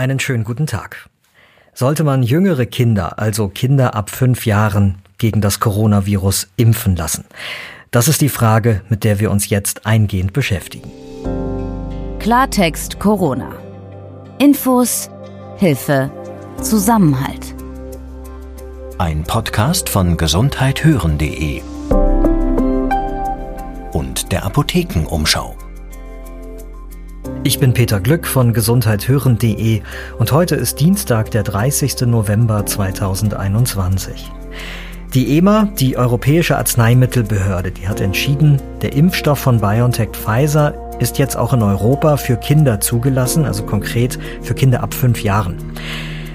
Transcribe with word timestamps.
Einen 0.00 0.18
schönen 0.18 0.44
guten 0.44 0.66
Tag. 0.66 1.10
Sollte 1.74 2.04
man 2.04 2.22
jüngere 2.22 2.64
Kinder, 2.64 3.18
also 3.18 3.48
Kinder 3.48 3.94
ab 3.94 4.08
fünf 4.08 4.46
Jahren, 4.46 4.94
gegen 5.18 5.42
das 5.42 5.60
Coronavirus 5.60 6.48
impfen 6.56 6.96
lassen? 6.96 7.26
Das 7.90 8.08
ist 8.08 8.22
die 8.22 8.30
Frage, 8.30 8.80
mit 8.88 9.04
der 9.04 9.20
wir 9.20 9.30
uns 9.30 9.50
jetzt 9.50 9.84
eingehend 9.84 10.32
beschäftigen. 10.32 10.90
Klartext 12.18 12.98
Corona. 12.98 13.52
Infos, 14.38 15.10
Hilfe, 15.58 16.10
Zusammenhalt. 16.62 17.54
Ein 18.96 19.24
Podcast 19.24 19.90
von 19.90 20.16
gesundheithören.de 20.16 21.60
und 23.92 24.32
der 24.32 24.46
Apothekenumschau. 24.46 25.58
Ich 27.42 27.58
bin 27.58 27.72
Peter 27.72 28.00
Glück 28.00 28.26
von 28.26 28.52
gesundheithören.de 28.52 29.80
und 30.18 30.30
heute 30.30 30.56
ist 30.56 30.78
Dienstag, 30.78 31.30
der 31.30 31.42
30. 31.42 32.02
November 32.02 32.66
2021. 32.66 34.30
Die 35.14 35.38
EMA, 35.38 35.70
die 35.78 35.96
Europäische 35.96 36.58
Arzneimittelbehörde, 36.58 37.70
die 37.70 37.88
hat 37.88 38.02
entschieden, 38.02 38.60
der 38.82 38.92
Impfstoff 38.92 39.38
von 39.38 39.58
BioNTech 39.58 40.10
Pfizer 40.10 40.74
ist 41.00 41.16
jetzt 41.16 41.34
auch 41.34 41.54
in 41.54 41.62
Europa 41.62 42.18
für 42.18 42.36
Kinder 42.36 42.78
zugelassen, 42.78 43.46
also 43.46 43.64
konkret 43.64 44.18
für 44.42 44.54
Kinder 44.54 44.82
ab 44.82 44.92
fünf 44.92 45.22
Jahren. 45.22 45.56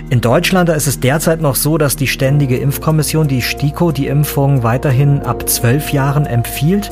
In 0.10 0.22
Deutschland 0.22 0.70
ist 0.70 0.88
es 0.88 1.00
derzeit 1.00 1.40
noch 1.40 1.56
so, 1.56 1.78
dass 1.78 1.96
die 1.96 2.08
Ständige 2.08 2.58
Impfkommission, 2.58 3.28
die 3.28 3.44
STIKO, 3.44 3.92
die 3.92 4.08
Impfung 4.08 4.64
weiterhin 4.64 5.22
ab 5.22 5.48
zwölf 5.48 5.94
Jahren 5.94 6.26
empfiehlt. 6.26 6.92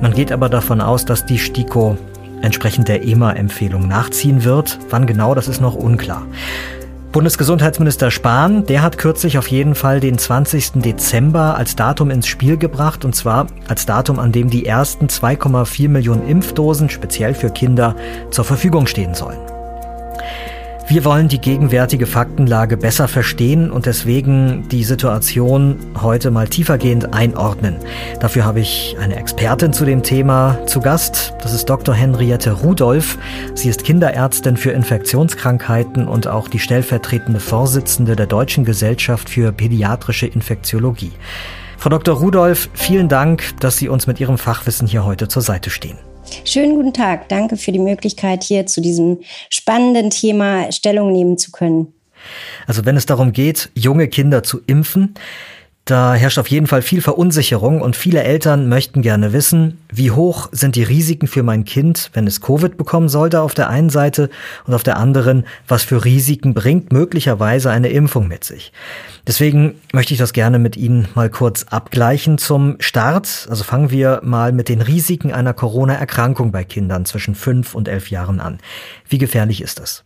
Man 0.00 0.12
geht 0.12 0.32
aber 0.32 0.48
davon 0.48 0.80
aus, 0.80 1.04
dass 1.04 1.24
die 1.26 1.38
STIKO 1.38 1.96
entsprechend 2.42 2.88
der 2.88 3.04
EMA-Empfehlung 3.04 3.88
nachziehen 3.88 4.44
wird. 4.44 4.78
Wann 4.90 5.06
genau, 5.06 5.34
das 5.34 5.48
ist 5.48 5.60
noch 5.60 5.74
unklar. 5.74 6.26
Bundesgesundheitsminister 7.12 8.10
Spahn, 8.10 8.64
der 8.64 8.80
hat 8.80 8.96
kürzlich 8.96 9.36
auf 9.36 9.46
jeden 9.48 9.74
Fall 9.74 10.00
den 10.00 10.16
20. 10.16 10.82
Dezember 10.82 11.56
als 11.58 11.76
Datum 11.76 12.10
ins 12.10 12.26
Spiel 12.26 12.56
gebracht, 12.56 13.04
und 13.04 13.14
zwar 13.14 13.48
als 13.68 13.84
Datum, 13.84 14.18
an 14.18 14.32
dem 14.32 14.48
die 14.48 14.64
ersten 14.64 15.08
2,4 15.08 15.90
Millionen 15.90 16.26
Impfdosen 16.26 16.88
speziell 16.88 17.34
für 17.34 17.50
Kinder 17.50 17.96
zur 18.30 18.46
Verfügung 18.46 18.86
stehen 18.86 19.14
sollen. 19.14 19.51
Wir 20.92 21.06
wollen 21.06 21.28
die 21.28 21.40
gegenwärtige 21.40 22.04
Faktenlage 22.04 22.76
besser 22.76 23.08
verstehen 23.08 23.70
und 23.70 23.86
deswegen 23.86 24.68
die 24.68 24.84
Situation 24.84 25.78
heute 26.02 26.30
mal 26.30 26.46
tiefergehend 26.46 27.14
einordnen. 27.14 27.76
Dafür 28.20 28.44
habe 28.44 28.60
ich 28.60 28.94
eine 29.00 29.16
Expertin 29.16 29.72
zu 29.72 29.86
dem 29.86 30.02
Thema 30.02 30.58
zu 30.66 30.80
Gast. 30.80 31.32
Das 31.40 31.54
ist 31.54 31.64
Dr. 31.70 31.94
Henriette 31.94 32.52
Rudolph. 32.52 33.16
Sie 33.54 33.70
ist 33.70 33.84
Kinderärztin 33.84 34.58
für 34.58 34.72
Infektionskrankheiten 34.72 36.06
und 36.06 36.28
auch 36.28 36.48
die 36.48 36.58
stellvertretende 36.58 37.40
Vorsitzende 37.40 38.14
der 38.14 38.26
Deutschen 38.26 38.66
Gesellschaft 38.66 39.30
für 39.30 39.50
Pädiatrische 39.50 40.26
Infektiologie. 40.26 41.12
Frau 41.78 41.88
Dr. 41.88 42.16
Rudolph, 42.16 42.68
vielen 42.74 43.08
Dank, 43.08 43.58
dass 43.60 43.78
Sie 43.78 43.88
uns 43.88 44.06
mit 44.06 44.20
Ihrem 44.20 44.36
Fachwissen 44.36 44.86
hier 44.86 45.06
heute 45.06 45.26
zur 45.26 45.40
Seite 45.40 45.70
stehen. 45.70 45.96
Schönen 46.44 46.76
guten 46.76 46.92
Tag. 46.92 47.28
Danke 47.28 47.56
für 47.56 47.72
die 47.72 47.78
Möglichkeit, 47.78 48.44
hier 48.44 48.66
zu 48.66 48.80
diesem 48.80 49.20
spannenden 49.50 50.10
Thema 50.10 50.70
Stellung 50.72 51.12
nehmen 51.12 51.38
zu 51.38 51.50
können. 51.50 51.92
Also 52.66 52.84
wenn 52.84 52.96
es 52.96 53.06
darum 53.06 53.32
geht, 53.32 53.70
junge 53.74 54.08
Kinder 54.08 54.42
zu 54.42 54.60
impfen, 54.66 55.14
da 55.84 56.14
herrscht 56.14 56.38
auf 56.38 56.46
jeden 56.46 56.68
Fall 56.68 56.80
viel 56.80 57.00
Verunsicherung 57.00 57.80
und 57.80 57.96
viele 57.96 58.22
Eltern 58.22 58.68
möchten 58.68 59.02
gerne 59.02 59.32
wissen, 59.32 59.78
wie 59.92 60.12
hoch 60.12 60.48
sind 60.52 60.76
die 60.76 60.84
Risiken 60.84 61.26
für 61.26 61.42
mein 61.42 61.64
Kind, 61.64 62.10
wenn 62.12 62.28
es 62.28 62.40
Covid 62.40 62.76
bekommen 62.76 63.08
sollte 63.08 63.40
auf 63.40 63.54
der 63.54 63.68
einen 63.68 63.90
Seite 63.90 64.30
und 64.64 64.74
auf 64.74 64.84
der 64.84 64.96
anderen, 64.96 65.44
was 65.66 65.82
für 65.82 66.04
Risiken 66.04 66.54
bringt 66.54 66.92
möglicherweise 66.92 67.72
eine 67.72 67.88
Impfung 67.88 68.28
mit 68.28 68.44
sich. 68.44 68.72
Deswegen 69.26 69.74
möchte 69.92 70.14
ich 70.14 70.18
das 70.18 70.32
gerne 70.32 70.60
mit 70.60 70.76
Ihnen 70.76 71.08
mal 71.16 71.28
kurz 71.28 71.64
abgleichen 71.64 72.38
zum 72.38 72.76
Start. 72.78 73.48
Also 73.50 73.64
fangen 73.64 73.90
wir 73.90 74.20
mal 74.22 74.52
mit 74.52 74.68
den 74.68 74.82
Risiken 74.82 75.32
einer 75.32 75.52
Corona-Erkrankung 75.52 76.52
bei 76.52 76.62
Kindern 76.62 77.06
zwischen 77.06 77.34
fünf 77.34 77.74
und 77.74 77.88
elf 77.88 78.08
Jahren 78.08 78.38
an. 78.38 78.58
Wie 79.08 79.18
gefährlich 79.18 79.60
ist 79.60 79.80
das? 79.80 80.04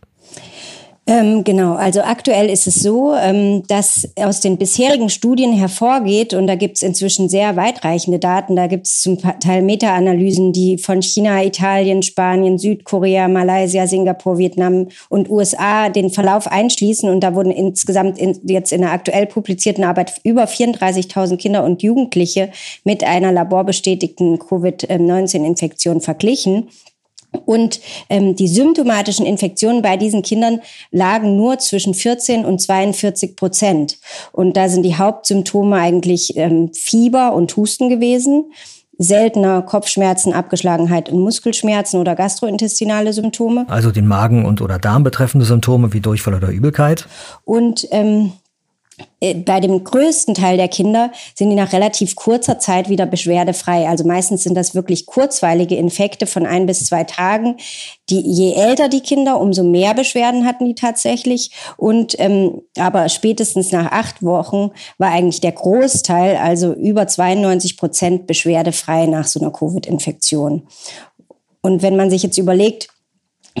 Ähm, 1.09 1.45
genau, 1.45 1.75
also 1.75 2.01
aktuell 2.01 2.49
ist 2.49 2.67
es 2.67 2.75
so, 2.75 3.15
ähm, 3.15 3.63
dass 3.69 4.09
aus 4.17 4.41
den 4.41 4.57
bisherigen 4.57 5.09
Studien 5.09 5.53
hervorgeht, 5.53 6.33
und 6.33 6.47
da 6.47 6.55
gibt 6.55 6.75
es 6.75 6.81
inzwischen 6.81 7.29
sehr 7.29 7.55
weitreichende 7.55 8.19
Daten, 8.19 8.57
da 8.57 8.67
gibt 8.67 8.87
es 8.87 8.99
zum 8.99 9.17
Teil 9.17 9.61
Meta-Analysen, 9.61 10.51
die 10.51 10.77
von 10.77 11.01
China, 11.01 11.41
Italien, 11.41 12.03
Spanien, 12.03 12.57
Südkorea, 12.57 13.29
Malaysia, 13.29 13.87
Singapur, 13.87 14.37
Vietnam 14.37 14.89
und 15.07 15.29
USA 15.29 15.87
den 15.87 16.09
Verlauf 16.09 16.45
einschließen. 16.45 17.09
Und 17.09 17.21
da 17.21 17.33
wurden 17.33 17.53
insgesamt 17.53 18.19
in, 18.19 18.37
jetzt 18.43 18.73
in 18.73 18.81
der 18.81 18.91
aktuell 18.91 19.27
publizierten 19.27 19.85
Arbeit 19.85 20.13
über 20.25 20.43
34.000 20.43 21.37
Kinder 21.37 21.63
und 21.63 21.83
Jugendliche 21.83 22.49
mit 22.83 23.05
einer 23.05 23.31
laborbestätigten 23.31 24.39
Covid-19-Infektion 24.39 26.01
verglichen. 26.01 26.67
Und 27.37 27.79
ähm, 28.09 28.35
die 28.35 28.47
symptomatischen 28.47 29.25
Infektionen 29.25 29.81
bei 29.81 29.97
diesen 29.97 30.21
Kindern 30.21 30.61
lagen 30.91 31.35
nur 31.35 31.59
zwischen 31.59 31.93
14 31.93 32.45
und 32.45 32.59
42 32.59 33.35
Prozent. 33.35 33.97
Und 34.31 34.57
da 34.57 34.69
sind 34.69 34.83
die 34.83 34.97
Hauptsymptome 34.97 35.75
eigentlich 35.75 36.35
ähm, 36.37 36.71
Fieber 36.73 37.33
und 37.33 37.55
Husten 37.55 37.89
gewesen 37.89 38.45
seltener 38.97 39.61
Kopfschmerzen, 39.61 40.33
Abgeschlagenheit 40.33 41.09
und 41.09 41.19
Muskelschmerzen 41.19 41.99
oder 41.99 42.15
gastrointestinale 42.15 43.13
Symptome. 43.13 43.65
Also 43.69 43.91
den 43.91 44.07
Magen- 44.07 44.45
und 44.45 44.61
oder 44.61 44.79
Darm 44.79 45.03
betreffende 45.03 45.45
Symptome 45.45 45.93
wie 45.93 45.99
Durchfall 45.99 46.33
oder 46.33 46.49
Übelkeit. 46.49 47.07
Und 47.45 47.87
ähm, 47.91 48.31
äh, 48.31 48.46
bei 49.19 49.59
dem 49.59 49.83
größten 49.83 50.33
Teil 50.33 50.57
der 50.57 50.67
Kinder 50.67 51.11
sind 51.35 51.51
die 51.51 51.55
nach 51.55 51.71
relativ 51.71 52.15
kurzer 52.15 52.57
Zeit 52.57 52.89
wieder 52.89 53.05
beschwerdefrei. 53.05 53.87
Also 53.87 54.03
meistens 54.03 54.43
sind 54.43 54.55
das 54.55 54.73
wirklich 54.73 55.05
kurzweilige 55.05 55.75
Infekte 55.75 56.25
von 56.25 56.47
ein 56.47 56.65
bis 56.65 56.85
zwei 56.85 57.03
Tagen. 57.03 57.57
Die, 58.09 58.21
je 58.21 58.53
älter 58.53 58.89
die 58.89 59.01
Kinder, 59.01 59.39
umso 59.39 59.63
mehr 59.63 59.93
Beschwerden 59.93 60.45
hatten 60.45 60.65
die 60.65 60.75
tatsächlich. 60.75 61.51
Und 61.77 62.15
ähm, 62.19 62.61
aber 62.77 63.09
spätestens 63.09 63.71
nach 63.71 63.91
acht 63.91 64.23
Wochen 64.23 64.71
war 64.97 65.11
eigentlich 65.11 65.41
der 65.41 65.51
Großteil, 65.51 66.37
also 66.37 66.73
über 66.73 67.07
92 67.07 67.77
Prozent 67.77 68.25
beschwerdefrei 68.25 69.05
nach 69.05 69.27
so 69.27 69.39
einer 69.39 69.51
Covid-Infektion. 69.51 70.67
Und 71.61 71.81
wenn 71.83 71.95
man 71.95 72.09
sich 72.09 72.23
jetzt 72.23 72.37
überlegt, 72.37 72.89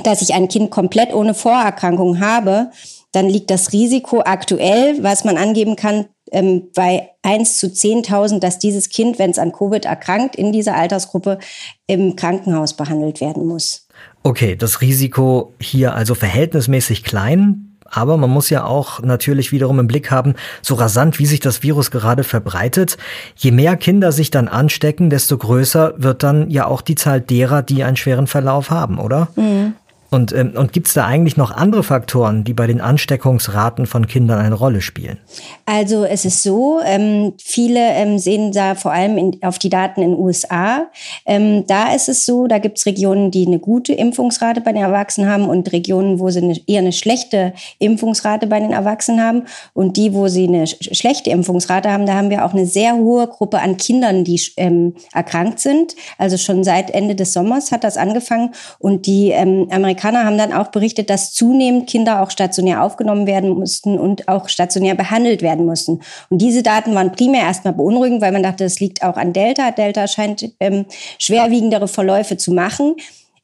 dass 0.03 0.21
ich 0.21 0.33
ein 0.33 0.47
Kind 0.47 0.71
komplett 0.71 1.13
ohne 1.13 1.33
Vorerkrankung 1.33 2.19
habe, 2.19 2.71
dann 3.17 3.29
liegt 3.29 3.49
das 3.49 3.73
Risiko 3.73 4.21
aktuell, 4.23 5.01
was 5.01 5.25
man 5.25 5.37
angeben 5.37 5.75
kann, 5.75 6.05
ähm, 6.31 6.69
bei 6.75 7.09
1 7.23 7.57
zu 7.57 7.67
10.000, 7.67 8.39
dass 8.39 8.59
dieses 8.59 8.89
Kind, 8.89 9.17
wenn 9.17 9.31
es 9.31 9.39
an 9.39 9.51
Covid 9.51 9.85
erkrankt, 9.85 10.35
in 10.35 10.51
dieser 10.51 10.75
Altersgruppe 10.75 11.39
im 11.87 12.15
Krankenhaus 12.15 12.75
behandelt 12.75 13.19
werden 13.19 13.47
muss. 13.47 13.87
Okay, 14.21 14.55
das 14.55 14.81
Risiko 14.81 15.53
hier 15.59 15.95
also 15.95 16.13
verhältnismäßig 16.13 17.03
klein. 17.03 17.63
Aber 17.89 18.17
man 18.17 18.29
muss 18.29 18.51
ja 18.51 18.65
auch 18.65 19.01
natürlich 19.01 19.51
wiederum 19.51 19.79
im 19.79 19.87
Blick 19.87 20.11
haben, 20.11 20.35
so 20.61 20.75
rasant 20.75 21.17
wie 21.17 21.25
sich 21.25 21.39
das 21.39 21.63
Virus 21.63 21.89
gerade 21.89 22.25
verbreitet, 22.25 22.97
je 23.37 23.51
mehr 23.51 23.77
Kinder 23.77 24.11
sich 24.11 24.29
dann 24.29 24.49
anstecken, 24.49 25.09
desto 25.09 25.37
größer 25.37 25.93
wird 25.95 26.21
dann 26.21 26.49
ja 26.49 26.67
auch 26.67 26.81
die 26.81 26.95
Zahl 26.95 27.21
derer, 27.21 27.63
die 27.63 27.83
einen 27.83 27.95
schweren 27.95 28.27
Verlauf 28.27 28.69
haben, 28.69 28.99
oder? 28.99 29.29
Mhm. 29.37 29.73
Und, 30.09 30.33
ähm, 30.33 30.53
und 30.55 30.71
gibt 30.71 30.87
es 30.87 30.93
da 30.93 31.05
eigentlich 31.05 31.35
noch 31.35 31.51
andere 31.51 31.83
Faktoren, 31.83 32.43
die 32.43 32.53
bei 32.53 32.65
den 32.65 32.79
Ansteckungsraten 32.79 33.85
von 33.85 34.07
Kindern 34.07 34.39
eine 34.39 34.55
Rolle 34.55 34.81
spielen? 34.81 35.17
Also 35.65 36.05
es 36.05 36.23
ist 36.23 36.43
so, 36.43 36.79
ähm, 36.83 37.33
viele 37.37 37.79
ähm, 37.79 38.17
sehen 38.17 38.51
da 38.51 38.75
vor 38.75 38.91
allem 38.91 39.17
in, 39.17 39.39
auf 39.41 39.59
die 39.59 39.69
Daten 39.69 40.01
in 40.01 40.11
den 40.11 40.19
USA. 40.19 40.87
Ähm, 41.25 41.65
da 41.67 41.93
ist 41.93 42.07
es 42.07 42.25
so, 42.25 42.47
da 42.47 42.59
gibt 42.59 42.77
es 42.77 42.85
Regionen, 42.85 43.31
die 43.31 43.45
eine 43.45 43.59
gute 43.59 43.93
Impfungsrate 43.93 44.61
bei 44.61 44.71
den 44.71 44.81
Erwachsenen 44.81 45.29
haben 45.29 45.49
und 45.49 45.71
Regionen, 45.73 46.19
wo 46.19 46.29
sie 46.29 46.41
eine, 46.41 46.55
eher 46.67 46.79
eine 46.79 46.93
schlechte 46.93 47.53
Impfungsrate 47.79 48.47
bei 48.47 48.59
den 48.59 48.71
Erwachsenen 48.71 49.21
haben. 49.21 49.43
Und 49.73 49.97
die, 49.97 50.13
wo 50.13 50.29
sie 50.29 50.47
eine 50.47 50.67
sch 50.67 50.77
schlechte 50.93 51.31
Impfungsrate 51.31 51.91
haben, 51.91 52.05
da 52.05 52.13
haben 52.13 52.29
wir 52.29 52.45
auch 52.45 52.53
eine 52.53 52.65
sehr 52.65 52.95
hohe 52.95 53.27
Gruppe 53.27 53.59
an 53.59 53.75
Kindern, 53.75 54.23
die 54.23 54.39
ähm, 54.55 54.95
erkrankt 55.13 55.59
sind. 55.59 55.95
Also 56.17 56.37
schon 56.37 56.63
seit 56.63 56.91
Ende 56.91 57.15
des 57.15 57.33
Sommers 57.33 57.71
hat 57.71 57.83
das 57.83 57.97
angefangen 57.97 58.53
und 58.79 59.05
die 59.05 59.31
ähm, 59.31 59.67
Amerikaner 59.69 59.96
Amerikaner 59.97 60.25
haben 60.25 60.37
dann 60.37 60.53
auch 60.53 60.67
berichtet, 60.67 61.09
dass 61.09 61.33
zunehmend 61.33 61.89
Kinder 61.89 62.21
auch 62.21 62.29
stationär 62.29 62.83
aufgenommen 62.83 63.25
werden 63.25 63.49
mussten 63.49 63.97
und 63.97 64.27
auch 64.27 64.47
stationär 64.47 64.95
behandelt 64.95 65.41
werden 65.41 65.65
mussten. 65.65 66.01
Und 66.29 66.41
diese 66.41 66.61
Daten 66.63 66.93
waren 66.93 67.11
primär 67.11 67.41
erstmal 67.41 67.73
beunruhigend, 67.73 68.21
weil 68.21 68.31
man 68.31 68.43
dachte, 68.43 68.63
das 68.63 68.79
liegt 68.79 69.03
auch 69.03 69.17
an 69.17 69.33
Delta. 69.33 69.71
Delta 69.71 70.07
scheint 70.07 70.51
ähm, 70.59 70.85
schwerwiegendere 71.17 71.87
Verläufe 71.87 72.37
zu 72.37 72.51
machen. 72.53 72.95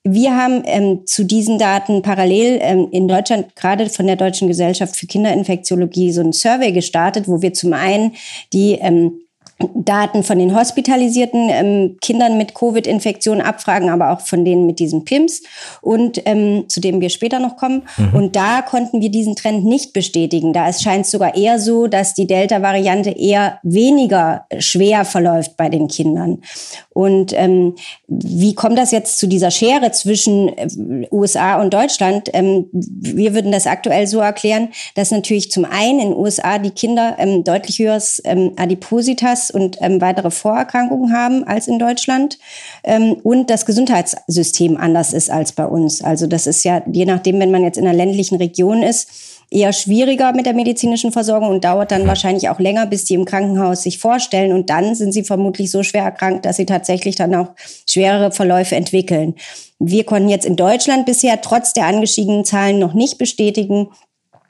Wir 0.03 0.35
haben 0.35 0.63
ähm, 0.65 1.01
zu 1.05 1.23
diesen 1.23 1.57
Daten 1.57 2.01
parallel 2.01 2.59
ähm, 2.61 2.89
in 2.91 3.07
Deutschland 3.07 3.55
gerade 3.55 3.89
von 3.89 4.05
der 4.05 4.17
Deutschen 4.17 4.49
Gesellschaft 4.49 4.95
für 4.95 5.07
Kinderinfektiologie 5.07 6.11
so 6.11 6.21
ein 6.21 6.33
Survey 6.33 6.73
gestartet, 6.73 7.27
wo 7.27 7.41
wir 7.41 7.53
zum 7.53 7.73
einen 7.73 8.11
die 8.51 8.73
ähm, 8.73 9.22
Daten 9.59 10.23
von 10.23 10.39
den 10.39 10.55
hospitalisierten 10.55 11.49
ähm, 11.49 11.97
Kindern 12.01 12.37
mit 12.37 12.55
Covid-Infektionen 12.55 13.41
abfragen, 13.41 13.89
aber 13.89 14.11
auch 14.11 14.21
von 14.21 14.43
denen 14.43 14.65
mit 14.65 14.79
diesen 14.79 15.05
PIMS 15.05 15.43
und 15.81 16.21
ähm, 16.25 16.65
zu 16.67 16.79
dem 16.79 17.01
wir 17.01 17.09
später 17.09 17.39
noch 17.39 17.55
kommen. 17.55 17.83
Mhm. 17.97 18.13
Und 18.13 18.35
da 18.35 18.61
konnten 18.61 19.01
wir 19.01 19.09
diesen 19.09 19.35
Trend 19.35 19.65
nicht 19.65 19.93
bestätigen. 19.93 20.53
Da 20.53 20.67
es 20.67 20.81
scheint 20.81 21.05
sogar 21.05 21.35
eher 21.35 21.59
so, 21.59 21.87
dass 21.87 22.13
die 22.13 22.27
Delta-Variante 22.27 23.11
eher 23.11 23.59
weniger 23.63 24.45
schwer 24.59 25.05
verläuft 25.05 25.55
bei 25.55 25.69
den 25.69 25.87
Kindern. 25.87 26.41
Und 26.89 27.33
ähm, 27.33 27.75
wie 28.07 28.55
kommt 28.55 28.77
das 28.77 28.91
jetzt 28.91 29.17
zu 29.17 29.27
dieser 29.27 29.51
Schere 29.51 29.91
zwischen 29.91 30.49
äh, 30.49 31.07
USA 31.11 31.61
und 31.61 31.73
Deutschland? 31.73 32.29
Ähm, 32.33 32.67
wir 32.71 33.33
würden 33.33 33.51
das 33.51 33.67
aktuell 33.67 34.07
so 34.07 34.19
erklären, 34.19 34.69
dass 34.95 35.11
natürlich 35.11 35.51
zum 35.51 35.65
einen 35.65 35.99
in 35.99 36.09
den 36.09 36.17
USA 36.17 36.59
die 36.59 36.71
Kinder 36.71 37.15
ähm, 37.19 37.43
deutlich 37.43 37.79
höheres 37.79 38.21
ähm, 38.25 38.53
Adipositas 38.57 39.42
und 39.51 39.77
ähm, 39.81 40.01
weitere 40.01 40.31
Vorerkrankungen 40.31 41.13
haben 41.13 41.43
als 41.43 41.67
in 41.67 41.79
Deutschland 41.79 42.37
ähm, 42.83 43.13
und 43.23 43.49
das 43.49 43.65
Gesundheitssystem 43.65 44.77
anders 44.77 45.13
ist 45.13 45.29
als 45.29 45.51
bei 45.51 45.65
uns. 45.65 46.03
Also 46.03 46.27
das 46.27 46.47
ist 46.47 46.63
ja, 46.63 46.81
je 46.91 47.05
nachdem, 47.05 47.39
wenn 47.39 47.51
man 47.51 47.63
jetzt 47.63 47.77
in 47.77 47.87
einer 47.87 47.97
ländlichen 47.97 48.37
Region 48.37 48.83
ist, 48.83 49.09
eher 49.53 49.71
schwieriger 49.71 50.33
mit 50.33 50.45
der 50.45 50.53
medizinischen 50.53 51.11
Versorgung 51.11 51.49
und 51.49 51.63
dauert 51.63 51.91
dann 51.91 52.07
wahrscheinlich 52.07 52.49
auch 52.49 52.59
länger, 52.59 52.87
bis 52.87 53.05
die 53.05 53.13
im 53.13 53.25
Krankenhaus 53.25 53.83
sich 53.83 53.99
vorstellen. 53.99 54.51
Und 54.51 54.69
dann 54.69 54.95
sind 54.95 55.11
sie 55.11 55.23
vermutlich 55.23 55.69
so 55.69 55.83
schwer 55.83 56.03
erkrankt, 56.03 56.45
dass 56.45 56.57
sie 56.57 56.65
tatsächlich 56.65 57.15
dann 57.15 57.35
auch 57.35 57.49
schwerere 57.87 58.31
Verläufe 58.31 58.75
entwickeln. 58.75 59.35
Wir 59.79 60.05
konnten 60.05 60.29
jetzt 60.29 60.45
in 60.45 60.55
Deutschland 60.55 61.05
bisher 61.05 61.39
trotz 61.41 61.73
der 61.73 61.85
angestiegenen 61.85 62.45
Zahlen 62.45 62.79
noch 62.79 62.93
nicht 62.93 63.17
bestätigen, 63.17 63.89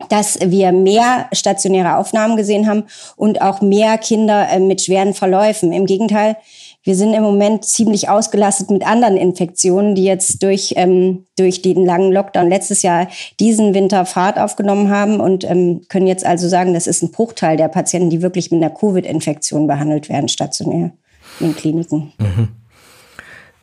dass 0.10 0.40
wir 0.42 0.72
mehr 0.72 1.28
stationäre 1.32 1.98
Aufnahmen 1.98 2.38
gesehen 2.38 2.68
haben 2.68 2.84
und 3.16 3.42
auch 3.42 3.62
mehr 3.62 3.98
Kinder 3.98 4.48
äh, 4.50 4.60
mit 4.60 4.82
schweren 4.82 5.14
Verläufen. 5.14 5.72
Im 5.72 5.86
Gegenteil, 5.86 6.38
wir 6.84 6.96
sind 6.96 7.14
im 7.14 7.24
Moment 7.24 7.64
ziemlich 7.64 8.10
ausgelastet 8.10 8.70
mit 8.70 8.86
anderen 8.86 9.16
Infektionen, 9.16 9.96
die 9.96 10.04
jetzt 10.04 10.44
durch, 10.44 10.74
ähm, 10.76 11.26
durch 11.38 11.62
den 11.62 11.86
langen 11.86 12.12
Lockdown 12.12 12.50
letztes 12.50 12.82
Jahr 12.82 13.08
diesen 13.40 13.74
Winter 13.74 14.06
Fahrt 14.06 14.38
aufgenommen 14.38 14.90
haben 14.90 15.20
und 15.20 15.50
ähm, 15.50 15.82
können 15.88 16.08
jetzt 16.08 16.26
also 16.26 16.48
sagen, 16.48 16.74
das 16.74 16.88
ist 16.88 17.02
ein 17.02 17.12
Bruchteil 17.12 17.56
der 17.56 17.70
Patienten, 17.70 18.10
die 18.10 18.22
wirklich 18.22 18.52
mit 18.52 18.62
einer 18.62 18.74
Covid-Infektion 18.74 19.68
behandelt 19.68 20.10
werden, 20.10 20.28
stationär 20.28 20.92
in 21.40 21.56
Kliniken. 21.56 22.12
Mhm. 22.18 22.63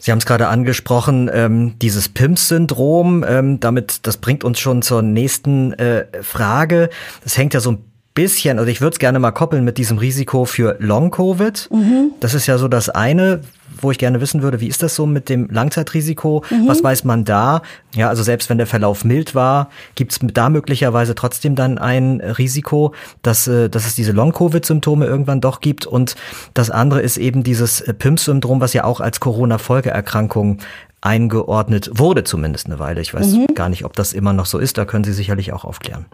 Sie 0.01 0.11
haben 0.11 0.19
es 0.19 0.27
gerade 0.27 0.49
angesprochen, 0.49 1.31
ähm, 1.33 1.79
dieses 1.79 2.09
PIMS-Syndrom, 2.09 3.23
ähm, 3.29 3.61
damit, 3.61 4.07
das 4.07 4.17
bringt 4.17 4.45
uns 4.45 4.59
schon 4.59 4.81
zur 4.81 5.03
nächsten 5.03 5.75
äh, 5.75 6.07
Frage. 6.23 6.89
Das 7.23 7.37
hängt 7.37 7.53
ja 7.53 7.61
so 7.61 7.73
ein 7.73 7.90
bisschen, 8.21 8.59
also 8.59 8.71
ich 8.71 8.83
würde 8.83 8.93
es 8.93 8.99
gerne 8.99 9.19
mal 9.19 9.31
koppeln 9.31 9.65
mit 9.65 9.79
diesem 9.79 9.97
Risiko 9.97 10.45
für 10.45 10.77
Long-Covid. 10.79 11.71
Mhm. 11.73 12.11
Das 12.21 12.35
ist 12.35 12.47
ja 12.47 12.59
so 12.59 12.69
das 12.69 12.91
eine, 12.91 13.41
wo 13.81 13.91
ich 13.91 13.97
gerne 13.97 14.21
wissen 14.21 14.43
würde, 14.43 14.61
wie 14.61 14.67
ist 14.67 14.83
das 14.83 14.95
so 14.95 15.07
mit 15.07 15.31
dem 15.31 15.49
Langzeitrisiko? 15.49 16.45
Mhm. 16.51 16.69
Was 16.69 16.85
weiß 16.85 17.05
man 17.05 17.25
da? 17.25 17.63
Ja, 17.95 18.11
also 18.11 18.23
selbst 18.23 18.51
wenn 18.51 18.59
der 18.59 18.67
Verlauf 18.67 19.07
mild 19.07 19.35
war, 19.35 19.71
gibt 19.95 20.13
es 20.13 20.19
da 20.21 20.51
möglicherweise 20.51 21.15
trotzdem 21.15 21.55
dann 21.55 21.79
ein 21.79 22.21
Risiko, 22.21 22.93
dass, 23.23 23.49
äh, 23.49 23.71
dass 23.71 23.87
es 23.87 23.95
diese 23.95 24.13
Long-Covid-Symptome 24.13 25.07
irgendwann 25.07 25.41
doch 25.41 25.63
gibt. 25.63 25.87
Und 25.87 26.15
das 26.53 26.71
andere 26.71 27.01
ist 27.01 27.17
eben 27.17 27.43
dieses 27.43 27.83
PIMS-Syndrom, 27.99 28.61
was 28.61 28.75
ja 28.75 28.85
auch 28.85 29.01
als 29.01 29.21
Corona-Folgeerkrankung 29.21 30.59
eingeordnet 31.01 31.91
wurde, 31.95 32.25
zumindest 32.25 32.67
eine 32.67 32.79
Weile. 32.79 33.01
Ich 33.01 33.15
weiß 33.15 33.29
mhm. 33.29 33.55
gar 33.55 33.71
nicht, 33.71 33.87
ob 33.87 33.95
das 33.95 34.13
immer 34.13 34.35
noch 34.35 34.45
so 34.45 34.59
ist. 34.59 34.77
Da 34.77 34.85
können 34.85 35.05
Sie 35.05 35.15
sicherlich 35.15 35.55
auch 35.55 35.65
aufklären. 35.65 36.05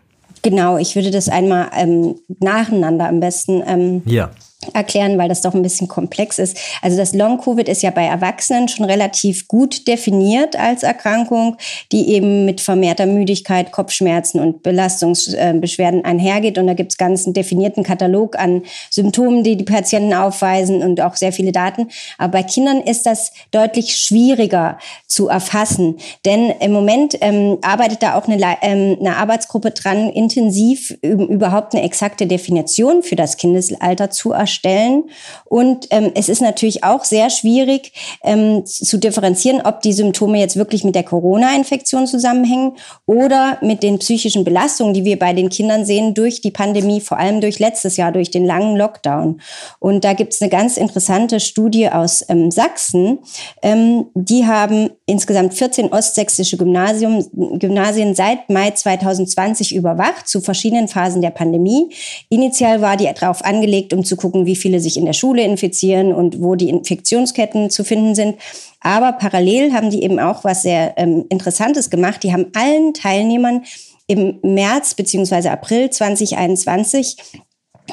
Genau, 0.49 0.79
ich 0.79 0.95
würde 0.95 1.11
das 1.11 1.29
einmal 1.29 1.71
ähm, 1.77 2.21
nacheinander 2.39 3.09
am 3.09 3.19
besten 3.19 3.65
ähm, 3.67 4.03
ja 4.05 4.31
erklären, 4.75 5.19
weil 5.19 5.29
das 5.29 5.43
doch 5.43 5.55
ein 5.55 5.63
bisschen 5.63 5.89
komplex 5.89 6.39
ist. 6.39 6.59
Also 6.83 6.97
das 6.97 7.15
Long-Covid 7.15 7.69
ist 7.69 7.83
ja 7.83 7.91
bei 7.91 8.05
Erwachsenen 8.05 8.69
schon 8.69 8.85
relativ 8.85 9.49
gut 9.49 9.87
definiert 9.87 10.57
als 10.57 10.83
Erkrankung, 10.83 11.57
die 11.93 12.11
eben 12.11 12.45
mit 12.45 12.61
vermehrter 12.61 13.07
Müdigkeit, 13.07 13.73
Kopfschmerzen 13.73 14.41
und 14.41 14.63
Belastungsbeschwerden 14.63 16.05
einhergeht. 16.05 16.59
Und 16.59 16.67
da 16.67 16.75
gibt 16.75 16.93
es 16.93 16.99
ganz 16.99 17.25
einen 17.25 17.35
definierten 17.35 17.83
Katalog 17.83 18.39
an 18.39 18.63
Symptomen, 18.91 19.45
die 19.45 19.57
die 19.57 19.65
Patienten 19.65 20.15
aufweisen 20.15 20.83
und 20.83 21.01
auch 21.01 21.17
sehr 21.17 21.33
viele 21.33 21.53
Daten. 21.53 21.89
Aber 22.19 22.33
bei 22.33 22.43
Kindern 22.43 22.81
ist 22.81 23.07
das 23.07 23.33
deutlich 23.51 23.97
schwieriger 23.97 24.79
zu 25.07 25.29
erfassen. 25.29 25.97
Denn 26.25 26.51
im 26.61 26.73
Moment 26.73 27.17
ähm, 27.21 27.59
arbeitet 27.63 28.03
da 28.03 28.17
auch 28.17 28.29
eine, 28.29 28.37
ähm, 28.63 28.97
eine 29.01 29.17
Arbeitsgruppe 29.17 29.71
dran, 29.71 30.11
intensiv 30.11 30.91
überhaupt 31.03 31.75
eine 31.75 31.85
exakte 31.85 32.27
Definition 32.27 33.03
für 33.03 33.17
das 33.17 33.37
Kindesalter 33.37 34.11
zu 34.11 34.33
erstellen 34.33 34.56
stellen. 34.57 35.05
Und 35.45 35.87
ähm, 35.91 36.11
es 36.15 36.29
ist 36.29 36.43
natürlich 36.43 36.83
auch 36.83 37.05
sehr 37.05 37.31
schwierig 37.31 37.93
ähm, 38.25 38.67
zu 38.67 38.99
differenzieren, 38.99 39.61
ob 39.65 39.83
die 39.83 39.93
Symptome 39.93 40.41
jetzt 40.41 40.57
wirklich 40.57 40.83
mit 40.83 40.95
der 40.95 41.05
Corona-Infektion 41.05 42.07
zusammenhängen 42.07 42.73
oder 43.07 43.59
mit 43.61 43.83
den 43.83 43.99
psychischen 43.99 44.45
Belastungen, 44.45 44.95
die 44.95 45.05
wir 45.05 45.19
bei 45.19 45.33
den 45.33 45.49
Kindern 45.49 45.85
sehen 45.85 46.15
durch 46.15 46.41
die 46.41 46.51
Pandemie, 46.51 47.01
vor 47.01 47.19
allem 47.19 47.41
durch 47.41 47.59
letztes 47.59 47.97
Jahr, 47.97 48.13
durch 48.13 48.31
den 48.31 48.45
langen 48.45 48.77
Lockdown. 48.77 49.41
Und 49.79 50.05
da 50.05 50.15
gibt 50.15 50.33
es 50.33 50.43
eine 50.43 50.51
ganz 50.51 50.77
interessante 50.77 51.39
Studie 51.41 51.89
aus 51.89 52.25
ähm, 52.29 52.51
Sachsen. 52.51 53.19
Ähm, 53.63 54.07
die 54.15 54.47
haben 54.47 54.91
insgesamt 55.07 55.55
14 55.55 55.93
ostsächsische 55.93 56.57
Gymnasium, 56.57 57.25
Gymnasien 57.59 58.15
seit 58.15 58.49
Mai 58.51 58.71
2020 58.71 59.75
überwacht 59.75 60.27
zu 60.27 60.41
verschiedenen 60.41 60.89
Phasen 60.89 61.23
der 61.23 61.31
Pandemie. 61.31 61.91
Initial 62.29 62.81
war 62.81 62.97
die 62.97 63.09
darauf 63.13 63.45
angelegt, 63.45 63.93
um 63.93 64.05
zu 64.05 64.17
gucken, 64.17 64.46
wie 64.47 64.57
viele 64.57 64.81
sich 64.81 64.97
in 64.97 65.05
der 65.05 65.13
Schule 65.13 65.43
infizieren 65.43 66.13
und 66.13 66.41
wo 66.41 66.55
die 66.55 66.69
Infektionsketten 66.69 67.71
zu 67.71 67.85
finden 67.85 68.15
sind. 68.15 68.37
Aber 68.81 69.13
parallel 69.13 69.73
haben 69.73 69.91
die 69.91 70.03
eben 70.03 70.19
auch 70.19 70.45
was 70.45 70.63
sehr 70.63 70.95
ähm, 70.97 71.25
Interessantes 71.29 71.91
gemacht. 71.91 72.23
Die 72.23 72.33
haben 72.33 72.47
allen 72.55 72.95
Teilnehmern 72.95 73.65
im 74.07 74.39
März 74.43 74.95
bzw. 74.95 75.49
April 75.49 75.91
2021 75.91 77.17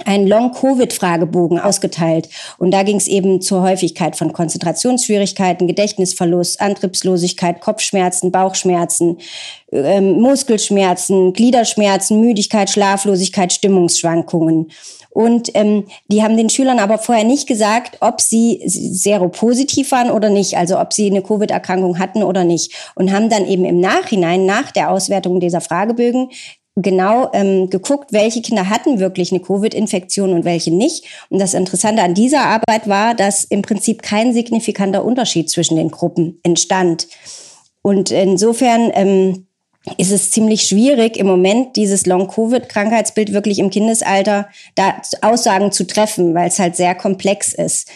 einen 0.05 0.27
Long-Covid-Fragebogen 0.27 1.59
ausgeteilt. 1.59 2.29
Und 2.57 2.71
da 2.71 2.83
ging 2.83 2.97
es 2.97 3.07
eben 3.07 3.41
zur 3.41 3.61
Häufigkeit 3.61 4.15
von 4.15 4.33
Konzentrationsschwierigkeiten, 4.33 5.67
Gedächtnisverlust, 5.67 6.61
Antriebslosigkeit, 6.61 7.61
Kopfschmerzen, 7.61 8.31
Bauchschmerzen, 8.31 9.17
ähm, 9.71 10.21
Muskelschmerzen, 10.21 11.33
Gliederschmerzen, 11.33 12.19
Müdigkeit, 12.21 12.69
Schlaflosigkeit, 12.69 13.53
Stimmungsschwankungen. 13.53 14.71
Und 15.13 15.51
ähm, 15.53 15.85
die 16.07 16.23
haben 16.23 16.37
den 16.37 16.49
Schülern 16.49 16.79
aber 16.79 16.97
vorher 16.97 17.23
nicht 17.23 17.47
gesagt, 17.47 17.97
ob 18.01 18.19
sie 18.19 18.61
seropositiv 18.65 19.91
waren 19.91 20.09
oder 20.09 20.29
nicht, 20.29 20.57
also 20.57 20.79
ob 20.79 20.91
sie 20.91 21.09
eine 21.09 21.21
Covid-Erkrankung 21.21 21.99
hatten 21.99 22.23
oder 22.23 22.43
nicht. 22.43 22.73
Und 22.95 23.11
haben 23.11 23.29
dann 23.29 23.45
eben 23.45 23.63
im 23.63 23.79
Nachhinein, 23.79 24.47
nach 24.47 24.71
der 24.71 24.89
Auswertung 24.89 25.39
dieser 25.39 25.61
Fragebögen, 25.61 26.29
genau 26.75 27.29
ähm, 27.33 27.69
geguckt, 27.69 28.13
welche 28.13 28.41
Kinder 28.41 28.69
hatten 28.69 28.99
wirklich 28.99 29.31
eine 29.31 29.41
Covid-Infektion 29.41 30.33
und 30.33 30.43
welche 30.43 30.73
nicht. 30.73 31.05
Und 31.29 31.39
das 31.39 31.53
Interessante 31.53 32.01
an 32.01 32.15
dieser 32.15 32.41
Arbeit 32.41 32.87
war, 32.87 33.13
dass 33.13 33.43
im 33.43 33.61
Prinzip 33.61 34.01
kein 34.01 34.33
signifikanter 34.33 35.05
Unterschied 35.05 35.49
zwischen 35.49 35.77
den 35.77 35.91
Gruppen 35.91 36.39
entstand. 36.43 37.07
Und 37.83 38.11
insofern 38.11 38.91
ähm, 38.93 39.47
ist 39.97 40.11
es 40.11 40.31
ziemlich 40.31 40.63
schwierig, 40.63 41.17
im 41.17 41.27
Moment 41.27 41.75
dieses 41.75 42.05
Long-Covid-Krankheitsbild 42.05 43.33
wirklich 43.33 43.59
im 43.59 43.69
Kindesalter 43.69 44.47
da 44.75 44.95
Aussagen 45.21 45.71
zu 45.71 45.85
treffen, 45.85 46.33
weil 46.33 46.47
es 46.47 46.59
halt 46.59 46.75
sehr 46.75 46.95
komplex 46.95 47.53
ist. 47.53 47.89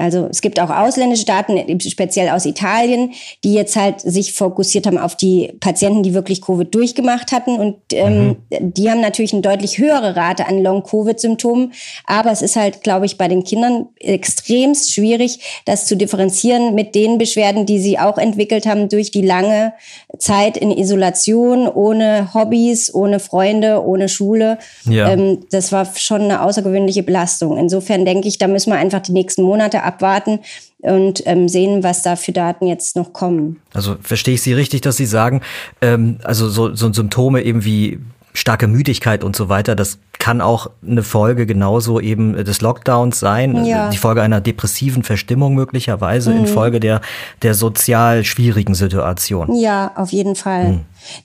Also 0.00 0.26
es 0.30 0.40
gibt 0.40 0.58
auch 0.60 0.70
ausländische 0.70 1.26
Daten, 1.26 1.58
speziell 1.80 2.30
aus 2.30 2.46
Italien, 2.46 3.12
die 3.44 3.54
jetzt 3.54 3.76
halt 3.76 4.00
sich 4.00 4.32
fokussiert 4.32 4.86
haben 4.86 4.98
auf 4.98 5.14
die 5.14 5.52
Patienten, 5.60 6.02
die 6.02 6.14
wirklich 6.14 6.40
Covid 6.40 6.74
durchgemacht 6.74 7.32
hatten. 7.32 7.56
Und 7.56 7.76
ähm, 7.92 8.36
mhm. 8.50 8.72
die 8.72 8.90
haben 8.90 9.00
natürlich 9.00 9.32
eine 9.32 9.42
deutlich 9.42 9.78
höhere 9.78 10.16
Rate 10.16 10.46
an 10.46 10.62
Long-Covid-Symptomen. 10.62 11.72
Aber 12.06 12.30
es 12.32 12.42
ist 12.42 12.56
halt, 12.56 12.82
glaube 12.82 13.06
ich, 13.06 13.18
bei 13.18 13.28
den 13.28 13.44
Kindern 13.44 13.88
extremst 13.98 14.92
schwierig, 14.92 15.40
das 15.66 15.86
zu 15.86 15.96
differenzieren 15.96 16.74
mit 16.74 16.94
den 16.94 17.18
Beschwerden, 17.18 17.66
die 17.66 17.78
sie 17.78 17.98
auch 17.98 18.16
entwickelt 18.16 18.66
haben 18.66 18.88
durch 18.88 19.10
die 19.10 19.22
lange 19.22 19.74
Zeit 20.18 20.56
in 20.56 20.70
Isolation, 20.70 21.68
ohne 21.68 22.32
Hobbys, 22.32 22.92
ohne 22.94 23.20
Freunde, 23.20 23.84
ohne 23.84 24.08
Schule. 24.08 24.58
Ja. 24.84 25.10
Ähm, 25.10 25.44
das 25.50 25.72
war 25.72 25.86
schon 25.94 26.22
eine 26.22 26.42
außergewöhnliche 26.42 27.02
Belastung. 27.02 27.58
Insofern 27.58 28.04
denke 28.04 28.28
ich, 28.28 28.38
da 28.38 28.46
müssen 28.46 28.70
wir 28.72 28.78
einfach 28.78 29.00
die 29.00 29.12
nächsten 29.12 29.42
Monate 29.42 29.82
abwarten 29.90 30.40
und 30.78 31.22
ähm, 31.26 31.48
sehen, 31.48 31.82
was 31.82 32.02
da 32.02 32.16
für 32.16 32.32
Daten 32.32 32.66
jetzt 32.66 32.96
noch 32.96 33.12
kommen. 33.12 33.60
Also 33.74 33.96
verstehe 34.02 34.34
ich 34.34 34.42
Sie 34.42 34.52
richtig, 34.52 34.80
dass 34.80 34.96
Sie 34.96 35.06
sagen, 35.06 35.42
ähm, 35.80 36.18
also 36.22 36.48
so, 36.48 36.74
so 36.74 36.92
Symptome 36.92 37.42
eben 37.42 37.64
wie 37.64 37.98
starke 38.32 38.66
Müdigkeit 38.66 39.24
und 39.24 39.36
so 39.36 39.48
weiter, 39.48 39.74
das 39.74 39.98
kann 40.20 40.40
auch 40.40 40.68
eine 40.86 41.02
Folge 41.02 41.46
genauso 41.46 41.98
eben 41.98 42.44
des 42.44 42.60
Lockdowns 42.60 43.18
sein, 43.18 43.64
ja. 43.64 43.90
die 43.90 43.96
Folge 43.96 44.22
einer 44.22 44.40
depressiven 44.40 45.02
Verstimmung 45.02 45.54
möglicherweise 45.54 46.30
mhm. 46.30 46.40
infolge 46.40 46.78
der, 46.78 47.00
der 47.42 47.54
sozial 47.54 48.24
schwierigen 48.24 48.74
Situation. 48.74 49.52
Ja, 49.56 49.90
auf 49.96 50.12
jeden 50.12 50.36
Fall. 50.36 50.64
Mhm. 50.64 50.80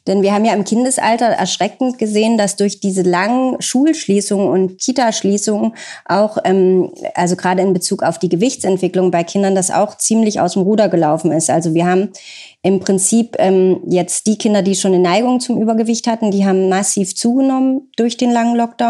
Denn 0.07 0.21
wir 0.21 0.33
haben 0.33 0.45
ja 0.45 0.53
im 0.53 0.63
Kindesalter 0.63 1.25
erschreckend 1.25 1.97
gesehen, 1.97 2.37
dass 2.37 2.55
durch 2.55 2.79
diese 2.79 3.01
langen 3.01 3.61
Schulschließungen 3.61 4.47
und 4.47 4.79
Kitaschließungen 4.79 5.73
auch, 6.05 6.37
ähm, 6.45 6.91
also 7.13 7.35
gerade 7.35 7.61
in 7.61 7.73
Bezug 7.73 8.03
auf 8.03 8.17
die 8.17 8.29
Gewichtsentwicklung 8.29 9.11
bei 9.11 9.23
Kindern, 9.23 9.55
das 9.55 9.71
auch 9.71 9.97
ziemlich 9.97 10.39
aus 10.39 10.53
dem 10.53 10.61
Ruder 10.61 10.89
gelaufen 10.89 11.31
ist. 11.31 11.49
Also 11.49 11.73
wir 11.73 11.85
haben 11.85 12.09
im 12.61 12.79
Prinzip 12.79 13.35
ähm, 13.37 13.81
jetzt 13.87 14.25
die 14.25 14.37
Kinder, 14.37 14.63
die 14.63 14.75
schon 14.75 14.93
eine 14.93 15.03
Neigung 15.03 15.39
zum 15.39 15.61
Übergewicht 15.61 16.07
hatten, 16.07 16.31
die 16.31 16.45
haben 16.45 16.67
massiv 16.69 17.15
zugenommen 17.15 17.91
durch 17.95 18.17
den 18.17 18.31
langen 18.31 18.55
Lockdown. 18.55 18.84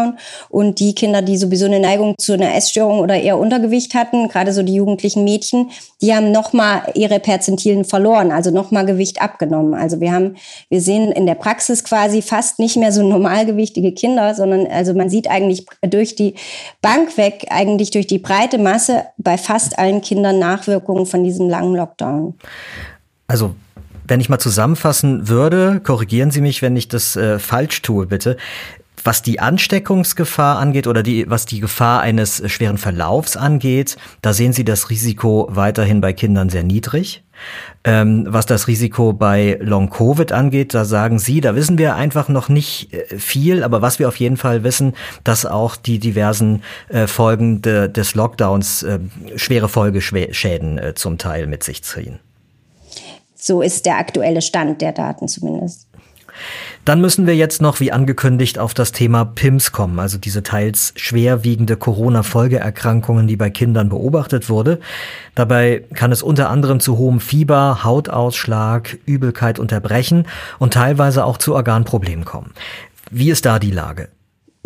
Und 0.48 0.80
die 0.80 0.94
Kinder, 0.94 1.22
die 1.22 1.36
sowieso 1.36 1.66
eine 1.66 1.80
Neigung 1.80 2.14
zu 2.18 2.32
einer 2.32 2.54
Essstörung 2.54 3.00
oder 3.00 3.20
eher 3.20 3.38
Untergewicht 3.38 3.94
hatten, 3.94 4.28
gerade 4.28 4.52
so 4.52 4.62
die 4.62 4.74
jugendlichen 4.74 5.24
Mädchen, 5.24 5.70
die 6.02 6.14
haben 6.14 6.32
nochmal 6.32 6.82
ihre 6.94 7.20
Perzentilen 7.20 7.84
verloren, 7.84 8.32
also 8.32 8.50
nochmal 8.50 8.86
Gewicht 8.86 9.22
abgenommen. 9.22 9.74
Also 9.74 10.00
wir 10.00 10.12
haben, 10.12 10.36
wir 10.68 10.80
sehen 10.80 11.12
in 11.12 11.26
der 11.26 11.34
Praxis 11.34 11.84
quasi 11.84 12.22
fast 12.22 12.58
nicht 12.58 12.76
mehr 12.76 12.92
so 12.92 13.02
normalgewichtige 13.06 13.92
Kinder, 13.92 14.34
sondern 14.34 14.66
also 14.66 14.94
man 14.94 15.10
sieht 15.10 15.28
eigentlich 15.28 15.66
durch 15.82 16.14
die 16.14 16.34
Bank 16.82 17.16
weg, 17.16 17.46
eigentlich 17.50 17.90
durch 17.90 18.06
die 18.06 18.18
breite 18.18 18.58
Masse 18.58 19.04
bei 19.16 19.38
fast 19.38 19.78
allen 19.78 20.00
Kindern 20.00 20.38
Nachwirkungen 20.38 21.06
von 21.06 21.24
diesem 21.24 21.48
langen 21.48 21.74
Lockdown. 21.74 22.34
Also 23.26 23.54
wenn 24.08 24.20
ich 24.20 24.28
mal 24.28 24.38
zusammenfassen 24.38 25.28
würde, 25.28 25.80
korrigieren 25.80 26.30
Sie 26.30 26.40
mich, 26.40 26.62
wenn 26.62 26.76
ich 26.76 26.88
das 26.88 27.16
äh, 27.16 27.38
falsch 27.38 27.82
tue, 27.82 28.06
bitte. 28.06 28.36
Was 29.04 29.22
die 29.22 29.40
Ansteckungsgefahr 29.40 30.58
angeht 30.58 30.86
oder 30.86 31.02
die, 31.02 31.28
was 31.28 31.46
die 31.46 31.60
Gefahr 31.60 32.00
eines 32.00 32.42
schweren 32.50 32.78
Verlaufs 32.78 33.36
angeht, 33.36 33.96
da 34.22 34.32
sehen 34.32 34.52
Sie 34.52 34.64
das 34.64 34.90
Risiko 34.90 35.48
weiterhin 35.50 36.00
bei 36.00 36.12
Kindern 36.12 36.48
sehr 36.48 36.64
niedrig. 36.64 37.22
Ähm, 37.84 38.26
was 38.28 38.46
das 38.46 38.66
Risiko 38.66 39.12
bei 39.12 39.58
Long-Covid 39.60 40.32
angeht, 40.32 40.74
da 40.74 40.84
sagen 40.84 41.18
Sie, 41.18 41.40
da 41.40 41.54
wissen 41.54 41.78
wir 41.78 41.94
einfach 41.94 42.28
noch 42.28 42.48
nicht 42.48 42.92
äh, 42.92 43.18
viel, 43.18 43.62
aber 43.62 43.82
was 43.82 43.98
wir 43.98 44.08
auf 44.08 44.16
jeden 44.16 44.36
Fall 44.36 44.64
wissen, 44.64 44.94
dass 45.22 45.46
auch 45.46 45.76
die 45.76 45.98
diversen 45.98 46.62
äh, 46.88 47.06
Folgen 47.06 47.62
de, 47.62 47.88
des 47.88 48.14
Lockdowns 48.14 48.82
äh, 48.82 48.98
schwere 49.36 49.68
Folgeschäden 49.68 50.78
äh, 50.78 50.94
zum 50.94 51.18
Teil 51.18 51.46
mit 51.46 51.62
sich 51.62 51.84
ziehen. 51.84 52.18
So 53.34 53.62
ist 53.62 53.86
der 53.86 53.98
aktuelle 53.98 54.42
Stand 54.42 54.80
der 54.80 54.92
Daten 54.92 55.28
zumindest. 55.28 55.85
Dann 56.84 57.00
müssen 57.00 57.26
wir 57.26 57.34
jetzt 57.34 57.60
noch, 57.60 57.80
wie 57.80 57.92
angekündigt, 57.92 58.58
auf 58.58 58.74
das 58.74 58.92
Thema 58.92 59.24
PIMS 59.24 59.72
kommen, 59.72 59.98
also 59.98 60.18
diese 60.18 60.42
teils 60.42 60.92
schwerwiegende 60.96 61.76
Corona-Folgeerkrankungen, 61.76 63.26
die 63.26 63.36
bei 63.36 63.50
Kindern 63.50 63.88
beobachtet 63.88 64.48
wurde. 64.48 64.80
Dabei 65.34 65.84
kann 65.94 66.12
es 66.12 66.22
unter 66.22 66.50
anderem 66.50 66.80
zu 66.80 66.98
hohem 66.98 67.20
Fieber, 67.20 67.84
Hautausschlag, 67.84 68.98
Übelkeit 69.06 69.58
unterbrechen 69.58 70.26
und 70.58 70.74
teilweise 70.74 71.24
auch 71.24 71.38
zu 71.38 71.54
Organproblemen 71.54 72.24
kommen. 72.24 72.52
Wie 73.10 73.30
ist 73.30 73.46
da 73.46 73.58
die 73.58 73.70
Lage? 73.70 74.08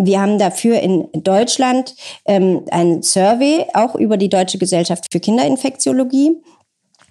Wir 0.03 0.21
haben 0.21 0.39
dafür 0.39 0.81
in 0.81 1.09
Deutschland 1.13 1.95
ähm, 2.25 2.63
ein 2.71 3.03
Survey, 3.03 3.67
auch 3.75 3.95
über 3.95 4.17
die 4.17 4.31
Deutsche 4.31 4.57
Gesellschaft 4.57 5.05
für 5.13 5.21
Kinderinfektiologie 5.21 6.37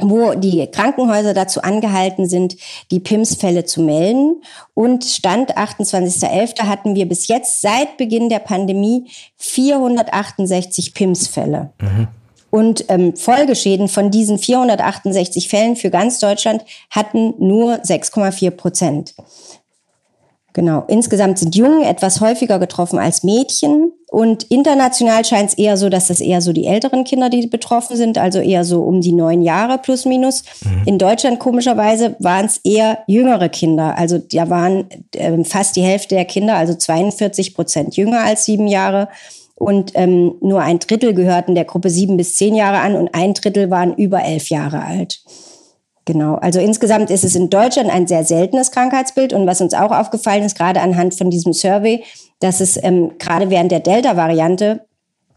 wo 0.02 0.34
die 0.34 0.66
Krankenhäuser 0.68 1.34
dazu 1.34 1.62
angehalten 1.62 2.28
sind, 2.28 2.56
die 2.92 3.00
PIMS-Fälle 3.00 3.66
zu 3.66 3.82
melden. 3.82 4.42
Und 4.74 5.04
Stand 5.04 5.58
28.11. 5.58 6.64
hatten 6.64 6.96
wir 6.96 7.08
bis 7.08 7.28
jetzt 7.28 7.62
seit 7.62 7.98
Beginn 7.98 8.30
der 8.30 8.40
Pandemie 8.40 9.08
468 9.38 10.94
PIMS-Fälle. 10.94 11.72
Mhm. 11.82 12.08
Und 12.52 12.86
ähm, 12.90 13.16
Folgeschäden 13.16 13.88
von 13.88 14.10
diesen 14.10 14.40
468 14.40 15.50
Fällen 15.50 15.76
für 15.76 15.92
ganz 15.92 16.20
Deutschland 16.20 16.66
hatten 16.90 17.36
nur 17.38 17.76
6,4 17.76 18.52
Prozent. 18.52 19.14
Genau. 20.54 20.84
Insgesamt 20.88 21.38
sind 21.38 21.56
Jungen 21.56 21.84
etwas 21.84 22.22
häufiger 22.22 22.60
getroffen 22.60 22.98
als 22.98 23.24
Mädchen. 23.24 23.92
Und 24.08 24.44
international 24.46 25.24
scheint 25.24 25.50
es 25.50 25.58
eher 25.58 25.78
so, 25.78 25.90
dass 25.90 26.08
das 26.08 26.20
eher 26.20 26.42
so 26.42 26.52
die 26.52 26.66
älteren 26.66 27.04
Kinder, 27.04 27.30
die 27.30 27.46
betroffen 27.46 27.96
sind, 27.96 28.18
also 28.18 28.40
eher 28.40 28.66
so 28.66 28.82
um 28.82 29.02
die 29.02 29.12
neun 29.12 29.44
Jahre 29.44 29.78
plus 29.78 30.06
minus. 30.06 30.44
Mhm. 30.64 30.88
In 30.88 30.98
Deutschland 30.98 31.40
komischerweise 31.40 32.16
waren 32.20 32.48
es 32.48 32.60
eher 32.64 33.00
jüngere 33.06 33.50
Kinder. 33.50 33.96
Also 33.98 34.18
da 34.18 34.50
waren 34.50 34.86
äh, 35.14 35.44
fast 35.44 35.76
die 35.76 35.84
Hälfte 35.84 36.16
der 36.16 36.26
Kinder, 36.26 36.56
also 36.56 36.74
42 36.74 37.54
Prozent 37.54 37.96
jünger 37.96 38.22
als 38.22 38.46
sieben 38.46 38.68
Jahre. 38.68 39.10
Und 39.54 39.92
ähm, 39.94 40.36
nur 40.42 40.62
ein 40.62 40.80
Drittel 40.80 41.14
gehörten 41.14 41.54
der 41.54 41.66
Gruppe 41.66 41.90
sieben 41.90 42.18
bis 42.18 42.36
zehn 42.36 42.56
Jahre 42.56 42.80
an 42.80 42.96
und 42.96 43.14
ein 43.14 43.34
Drittel 43.34 43.70
waren 43.70 43.94
über 43.94 44.24
elf 44.24 44.50
Jahre 44.50 44.84
alt. 44.84 45.22
Genau, 46.10 46.38
also 46.38 46.60
insgesamt 46.60 47.12
ist 47.12 47.24
es 47.24 47.36
in 47.36 47.52
Deutschland 47.52 47.92
ein 47.92 48.08
sehr 48.08 48.24
seltenes 48.24 48.72
Krankheitsbild 48.72 49.32
und 49.32 49.46
was 49.46 49.62
uns 49.62 49.76
auch 49.76 49.92
aufgefallen 49.92 50.42
ist, 50.42 50.58
gerade 50.58 50.82
anhand 50.82 51.14
von 51.14 51.30
diesem 51.30 51.54
Survey, 51.54 52.04
dass 52.40 52.62
es 52.62 52.84
ähm, 52.84 53.12
gerade 53.20 53.52
während 53.52 53.72
der 53.72 53.80
Delta-Variante 53.80 54.88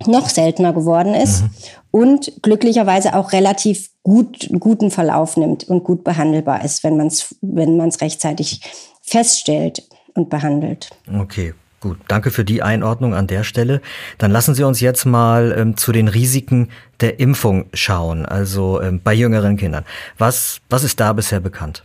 noch 0.07 0.31
seltener 0.31 0.73
geworden 0.73 1.13
ist 1.13 1.43
mhm. 1.43 1.51
und 1.91 2.33
glücklicherweise 2.41 3.15
auch 3.15 3.33
relativ 3.33 3.91
gut, 4.03 4.49
guten 4.61 4.91
Verlauf 4.91 5.37
nimmt 5.37 5.65
und 5.65 5.85
gut 5.85 6.05
behandelbar 6.05 6.65
ist, 6.65 6.85
wenn 6.85 6.97
man 6.97 7.09
es 7.09 7.37
wenn 7.43 7.77
man's 7.77 8.01
rechtzeitig 8.01 8.63
feststellt 9.03 9.87
und 10.15 10.31
behandelt. 10.31 10.89
Okay, 11.21 11.53
Gut, 11.83 11.99
danke 12.07 12.31
für 12.31 12.45
die 12.45 12.63
Einordnung 12.63 13.13
an 13.13 13.27
der 13.27 13.43
Stelle. 13.43 13.81
Dann 14.19 14.31
lassen 14.31 14.55
Sie 14.55 14.63
uns 14.63 14.81
jetzt 14.81 15.05
mal 15.05 15.53
ähm, 15.59 15.77
zu 15.77 15.91
den 15.91 16.07
Risiken 16.07 16.69
der 17.01 17.19
Impfung 17.19 17.65
schauen, 17.75 18.25
also 18.25 18.81
ähm, 18.81 19.01
bei 19.03 19.13
jüngeren 19.13 19.57
Kindern. 19.57 19.85
Was, 20.17 20.61
was 20.71 20.85
ist 20.85 21.01
da 21.01 21.13
bisher 21.13 21.41
bekannt? 21.41 21.83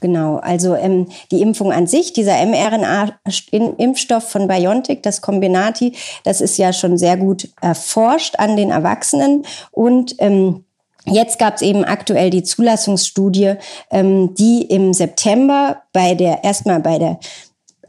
Genau, 0.00 0.38
also 0.38 0.74
ähm, 0.76 1.08
die 1.30 1.42
Impfung 1.42 1.72
an 1.72 1.86
sich, 1.86 2.14
dieser 2.14 2.42
mRNA-Impfstoff 2.46 4.30
von 4.30 4.48
BioNTech, 4.48 5.02
das 5.02 5.20
Combinati, 5.20 5.92
das 6.24 6.40
ist 6.40 6.56
ja 6.56 6.72
schon 6.72 6.96
sehr 6.96 7.18
gut 7.18 7.50
erforscht 7.60 8.36
an 8.38 8.56
den 8.56 8.70
Erwachsenen 8.70 9.44
und 9.72 10.14
ähm, 10.18 10.64
Jetzt 11.04 11.40
gab 11.40 11.56
es 11.56 11.62
eben 11.62 11.84
aktuell 11.84 12.30
die 12.30 12.44
Zulassungsstudie, 12.44 13.54
ähm, 13.90 14.34
die 14.36 14.62
im 14.62 14.92
September 14.92 15.82
bei 15.92 16.14
der 16.14 16.44
erstmal 16.44 16.78
bei 16.78 17.00
der 17.00 17.18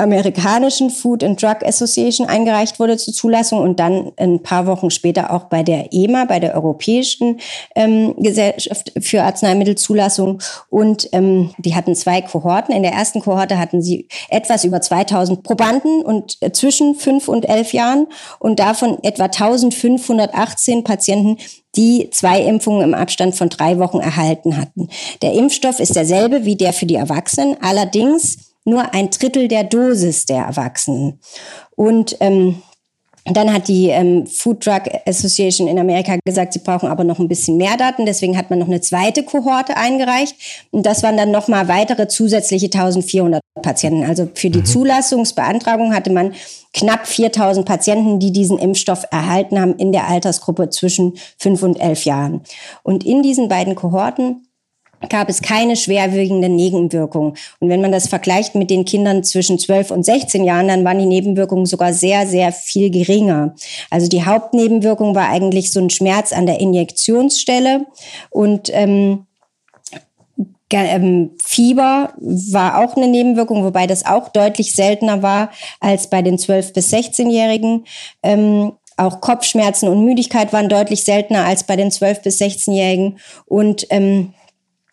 amerikanischen 0.04 0.90
Food 0.90 1.24
and 1.24 1.42
Drug 1.42 1.64
Association 1.64 2.28
eingereicht 2.28 2.80
wurde 2.80 2.98
zur 2.98 3.14
Zulassung 3.14 3.60
und 3.60 3.80
dann 3.80 4.12
ein 4.18 4.44
paar 4.44 4.68
Wochen 4.68 4.92
später 4.92 5.32
auch 5.32 5.46
bei 5.46 5.64
der 5.64 5.92
EMA, 5.92 6.26
bei 6.26 6.40
der 6.40 6.56
Europäischen 6.56 7.40
ähm, 7.76 8.14
Gesellschaft 8.18 8.92
für 9.02 9.24
Arzneimittelzulassung. 9.24 10.42
Und 10.70 11.10
ähm, 11.12 11.54
die 11.58 11.76
hatten 11.76 11.96
zwei 11.96 12.22
Kohorten. 12.22 12.76
In 12.76 12.84
der 12.84 12.94
ersten 12.94 13.22
Kohorte 13.22 13.58
hatten 13.58 13.82
sie 13.82 14.08
etwas 14.30 14.64
über 14.64 14.82
2000 14.82 15.44
Probanden 15.44 16.04
und 16.04 16.38
äh, 16.42 16.52
zwischen 16.52 16.96
fünf 16.96 17.28
und 17.28 17.48
elf 17.50 17.74
Jahren 17.74 18.08
und 18.40 18.60
davon 18.60 18.98
etwa 19.04 19.26
1518 19.26 20.84
Patienten, 20.84 21.38
die 21.76 22.10
zwei 22.12 22.42
Impfungen 22.42 22.82
im 22.82 22.94
Abstand 22.94 23.36
von 23.36 23.50
drei 23.50 23.80
Wochen 23.80 24.00
erhalten 24.00 24.58
hatten. 24.58 24.90
Der 25.22 25.34
Impfstoff 25.34 25.80
ist 25.80 25.96
derselbe 25.96 26.46
wie 26.46 26.56
der 26.56 26.74
für 26.74 26.86
die 26.86 26.96
Erwachsenen. 26.96 27.58
Allerdings 27.62 28.53
nur 28.66 28.94
ein 28.94 29.10
Drittel 29.10 29.48
der 29.48 29.64
Dosis 29.64 30.26
der 30.26 30.44
Erwachsenen. 30.44 31.20
Und 31.76 32.18
ähm, 32.20 32.62
dann 33.26 33.54
hat 33.54 33.70
die 33.70 33.88
ähm, 33.88 34.28
Food 34.28 34.66
Drug 34.66 34.82
Association 35.06 35.70
in 35.70 35.80
Amerika 35.80 36.18
gesagt, 36.26 36.54
sie 36.54 36.60
brauchen 36.60 36.90
aber 36.90 37.06
noch 37.06 37.20
ein 37.20 37.30
bisschen 37.30 37.56
mehr 37.56 37.78
Daten. 37.78 38.06
Deswegen 38.06 38.38
hat 38.38 38.50
man 38.50 38.60
noch 38.60 38.68
eine 38.68 38.82
zweite 38.82 39.24
Kohorte 39.24 39.78
eingereicht. 39.78 40.36
Und 40.72 40.86
das 40.86 41.04
waren 41.04 41.16
dann 41.16 41.32
nochmal 41.32 41.70
weitere 41.70 42.10
zusätzliche 42.10 42.66
1400 42.66 43.42
Patienten. 43.62 44.04
Also 44.04 44.30
für 44.34 44.50
die 44.50 44.60
mhm. 44.60 44.66
Zulassungsbeantragung 44.66 45.94
hatte 45.94 46.12
man 46.12 46.34
knapp 46.74 47.08
4000 47.08 47.66
Patienten, 47.66 48.20
die 48.20 48.34
diesen 48.34 48.60
Impfstoff 48.60 49.06
erhalten 49.10 49.60
haben 49.60 49.76
in 49.78 49.94
der 49.94 50.10
Altersgruppe 50.10 50.70
zwischen 50.70 51.14
fünf 51.38 51.64
und 51.64 51.80
elf 51.80 52.04
Jahren. 52.04 52.42
Und 52.82 53.06
in 53.06 53.24
diesen 53.24 53.48
beiden 53.48 53.76
Kohorten 53.76 54.48
gab 55.10 55.30
es 55.30 55.42
keine 55.42 55.76
schwerwiegenden 55.76 56.56
Nebenwirkungen. 56.56 57.34
Und 57.60 57.70
wenn 57.70 57.82
man 57.82 57.92
das 57.92 58.08
vergleicht 58.08 58.56
mit 58.56 58.70
den 58.70 58.86
Kindern 58.86 59.24
zwischen 59.24 59.60
12 59.60 59.92
und 59.92 60.04
16 60.04 60.44
Jahren, 60.44 60.68
dann 60.68 60.86
waren 60.86 61.00
die 61.00 61.06
Nebenwirkungen 61.06 61.66
sogar 61.66 61.94
sehr, 61.94 62.28
sehr 62.28 62.52
viel 62.52 62.90
geringer. 62.90 63.56
Also 63.90 64.08
die 64.08 64.26
Hauptnebenwirkung 64.26 65.16
war 65.16 65.30
eigentlich 65.30 65.72
so 65.72 65.80
ein 65.80 65.90
Schmerz 65.90 66.34
an 66.34 66.46
der 66.46 66.60
Injektionsstelle 66.60 67.86
und 68.30 68.70
ähm, 68.74 69.26
ähm, 70.72 71.32
Fieber 71.44 72.14
war 72.18 72.80
auch 72.80 72.96
eine 72.96 73.08
Nebenwirkung, 73.08 73.64
wobei 73.64 73.86
das 73.88 74.06
auch 74.06 74.30
deutlich 74.30 74.74
seltener 74.74 75.22
war 75.22 75.52
als 75.80 76.10
bei 76.10 76.22
den 76.22 76.38
12- 76.38 76.74
bis 76.74 76.92
16-Jährigen. 76.92 77.86
Ähm, 78.24 78.74
auch 78.98 79.22
Kopfschmerzen 79.22 79.88
und 79.88 80.06
Müdigkeit 80.06 80.54
waren 80.54 80.70
deutlich 80.70 81.04
seltener 81.04 81.46
als 81.46 81.64
bei 81.64 81.76
den 81.76 81.90
12- 81.90 82.24
bis 82.24 82.42
16-Jährigen. 82.42 83.20
Und 83.46 83.88
ähm, 83.90 84.34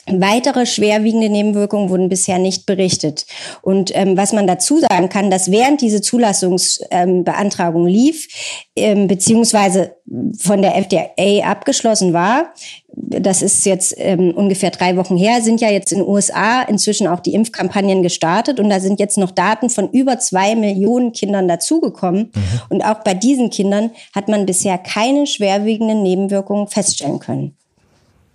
Weitere 0.06 0.66
schwerwiegende 0.66 1.28
Nebenwirkungen 1.28 1.90
wurden 1.90 2.08
bisher 2.08 2.38
nicht 2.38 2.66
berichtet. 2.66 3.26
Und 3.62 3.92
ähm, 3.94 4.16
was 4.16 4.32
man 4.32 4.46
dazu 4.46 4.80
sagen 4.80 5.08
kann, 5.08 5.30
dass 5.30 5.50
während 5.50 5.80
diese 5.80 6.00
Zulassungsbeantragung 6.00 7.86
ähm, 7.86 7.92
lief, 7.92 8.28
ähm, 8.76 9.06
beziehungsweise 9.06 9.96
von 10.38 10.62
der 10.62 10.76
FDA 10.76 11.44
abgeschlossen 11.44 12.12
war, 12.12 12.52
das 12.92 13.42
ist 13.42 13.64
jetzt 13.66 13.94
ähm, 13.98 14.32
ungefähr 14.34 14.70
drei 14.70 14.96
Wochen 14.96 15.16
her, 15.16 15.40
sind 15.42 15.60
ja 15.60 15.70
jetzt 15.70 15.92
in 15.92 15.98
den 15.98 16.08
USA 16.08 16.62
inzwischen 16.62 17.06
auch 17.06 17.20
die 17.20 17.34
Impfkampagnen 17.34 18.02
gestartet 18.02 18.58
und 18.58 18.68
da 18.68 18.80
sind 18.80 18.98
jetzt 18.98 19.18
noch 19.18 19.30
Daten 19.30 19.70
von 19.70 19.90
über 19.90 20.18
zwei 20.18 20.56
Millionen 20.56 21.12
Kindern 21.12 21.46
dazugekommen. 21.46 22.30
Mhm. 22.34 22.60
Und 22.68 22.82
auch 22.82 23.02
bei 23.04 23.14
diesen 23.14 23.50
Kindern 23.50 23.90
hat 24.14 24.28
man 24.28 24.46
bisher 24.46 24.78
keine 24.78 25.26
schwerwiegenden 25.26 26.02
Nebenwirkungen 26.02 26.66
feststellen 26.66 27.20
können. 27.20 27.56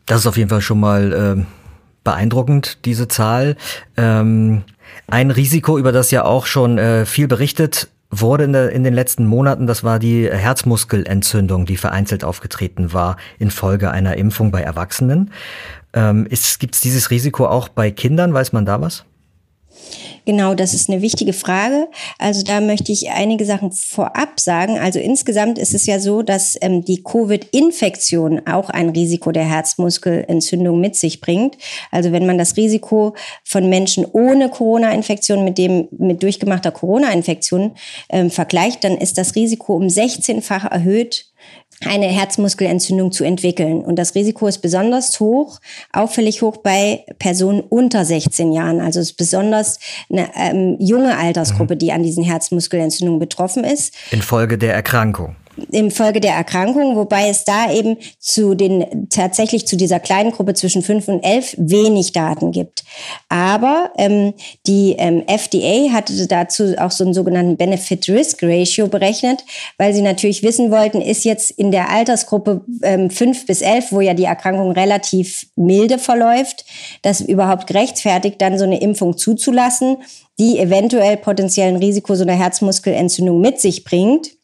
Das 0.05 0.19
ist 0.19 0.27
auf 0.27 0.37
jeden 0.37 0.49
Fall 0.49 0.61
schon 0.61 0.79
mal 0.79 1.13
äh, 1.39 1.43
beeindruckend, 2.03 2.85
diese 2.85 3.07
Zahl. 3.07 3.55
Ähm, 3.97 4.63
ein 5.07 5.31
Risiko, 5.31 5.77
über 5.77 5.91
das 5.91 6.11
ja 6.11 6.23
auch 6.25 6.45
schon 6.45 6.77
äh, 6.77 7.05
viel 7.05 7.27
berichtet 7.27 7.89
wurde 8.11 8.43
in, 8.45 8.53
der, 8.53 8.71
in 8.71 8.83
den 8.83 8.93
letzten 8.93 9.25
Monaten, 9.25 9.67
das 9.67 9.83
war 9.83 9.99
die 9.99 10.29
Herzmuskelentzündung, 10.29 11.65
die 11.65 11.75
vereinzelt 11.75 12.23
aufgetreten 12.23 12.93
war 12.93 13.17
infolge 13.39 13.91
einer 13.91 14.15
Impfung 14.17 14.51
bei 14.51 14.61
Erwachsenen. 14.61 15.31
Ähm, 15.93 16.27
Gibt 16.59 16.75
es 16.75 16.81
dieses 16.81 17.09
Risiko 17.09 17.47
auch 17.47 17.67
bei 17.67 17.91
Kindern? 17.91 18.33
Weiß 18.33 18.53
man 18.53 18.65
da 18.65 18.79
was? 18.81 19.05
Genau, 20.25 20.55
das 20.55 20.73
ist 20.73 20.89
eine 20.89 21.03
wichtige 21.03 21.33
Frage. 21.33 21.87
Also 22.17 22.43
da 22.43 22.59
möchte 22.59 22.91
ich 22.91 23.11
einige 23.11 23.45
Sachen 23.45 23.71
vorab 23.71 24.39
sagen. 24.39 24.79
Also 24.79 24.99
insgesamt 24.99 25.59
ist 25.59 25.75
es 25.75 25.85
ja 25.85 25.99
so, 25.99 26.23
dass 26.23 26.57
ähm, 26.61 26.83
die 26.83 27.03
Covid-Infektion 27.03 28.47
auch 28.47 28.71
ein 28.71 28.89
Risiko 28.89 29.31
der 29.31 29.45
Herzmuskelentzündung 29.45 30.79
mit 30.79 30.95
sich 30.95 31.21
bringt. 31.21 31.57
Also 31.91 32.11
wenn 32.11 32.25
man 32.25 32.39
das 32.39 32.57
Risiko 32.57 33.15
von 33.43 33.69
Menschen 33.69 34.05
ohne 34.05 34.49
Corona-Infektion 34.49 35.43
mit 35.43 35.59
dem 35.59 35.87
mit 35.91 36.23
durchgemachter 36.23 36.71
Corona-Infektion 36.71 37.75
ähm, 38.09 38.31
vergleicht, 38.31 38.83
dann 38.83 38.97
ist 38.97 39.19
das 39.19 39.35
Risiko 39.35 39.75
um 39.75 39.87
16-fach 39.87 40.65
erhöht 40.65 41.25
eine 41.81 42.05
Herzmuskelentzündung 42.05 43.11
zu 43.11 43.23
entwickeln. 43.23 43.81
Und 43.81 43.97
das 43.97 44.15
Risiko 44.15 44.47
ist 44.47 44.59
besonders 44.59 45.19
hoch, 45.19 45.59
auffällig 45.91 46.41
hoch 46.41 46.57
bei 46.57 47.05
Personen 47.19 47.61
unter 47.61 48.05
16 48.05 48.51
Jahren. 48.53 48.79
Also 48.79 48.99
es 48.99 49.11
ist 49.11 49.17
besonders 49.17 49.79
eine 50.09 50.29
ähm, 50.35 50.77
junge 50.79 51.17
Altersgruppe, 51.17 51.75
mhm. 51.75 51.79
die 51.79 51.91
an 51.91 52.03
diesen 52.03 52.23
Herzmuskelentzündungen 52.23 53.19
betroffen 53.19 53.63
ist. 53.63 53.93
Infolge 54.11 54.57
der 54.57 54.73
Erkrankung 54.73 55.35
infolge 55.71 56.19
der 56.19 56.33
Erkrankung, 56.33 56.95
wobei 56.95 57.29
es 57.29 57.43
da 57.43 57.71
eben 57.71 57.97
zu 58.19 58.55
den 58.55 59.07
tatsächlich 59.09 59.67
zu 59.67 59.77
dieser 59.77 59.99
kleinen 59.99 60.31
Gruppe 60.31 60.53
zwischen 60.53 60.81
fünf 60.81 61.07
und 61.07 61.23
elf 61.23 61.55
wenig 61.57 62.11
Daten 62.11 62.51
gibt. 62.51 62.83
Aber 63.29 63.91
ähm, 63.97 64.33
die 64.67 64.95
ähm, 64.97 65.23
FDA 65.27 65.91
hatte 65.93 66.27
dazu 66.27 66.75
auch 66.77 66.91
so 66.91 67.03
einen 67.03 67.13
sogenannten 67.13 67.57
Benefit-Risk-Ratio 67.57 68.87
berechnet, 68.87 69.43
weil 69.77 69.93
sie 69.93 70.01
natürlich 70.01 70.43
wissen 70.43 70.71
wollten, 70.71 71.01
ist 71.01 71.25
jetzt 71.25 71.51
in 71.51 71.71
der 71.71 71.89
Altersgruppe 71.89 72.61
ähm, 72.81 73.09
fünf 73.09 73.45
bis 73.45 73.61
elf, 73.61 73.91
wo 73.91 74.01
ja 74.01 74.13
die 74.13 74.25
Erkrankung 74.25 74.71
relativ 74.71 75.47
milde 75.55 75.97
verläuft, 75.97 76.65
das 77.01 77.21
überhaupt 77.21 77.67
gerechtfertigt, 77.67 78.41
dann 78.41 78.57
so 78.57 78.65
eine 78.65 78.81
Impfung 78.81 79.17
zuzulassen, 79.17 79.97
die 80.37 80.59
eventuell 80.59 81.17
potenziellen 81.17 81.77
Risiko 81.77 82.15
so 82.15 82.23
einer 82.23 82.33
Herzmuskelentzündung 82.33 83.39
mit 83.39 83.59
sich 83.59 83.83
bringt. 83.83 84.34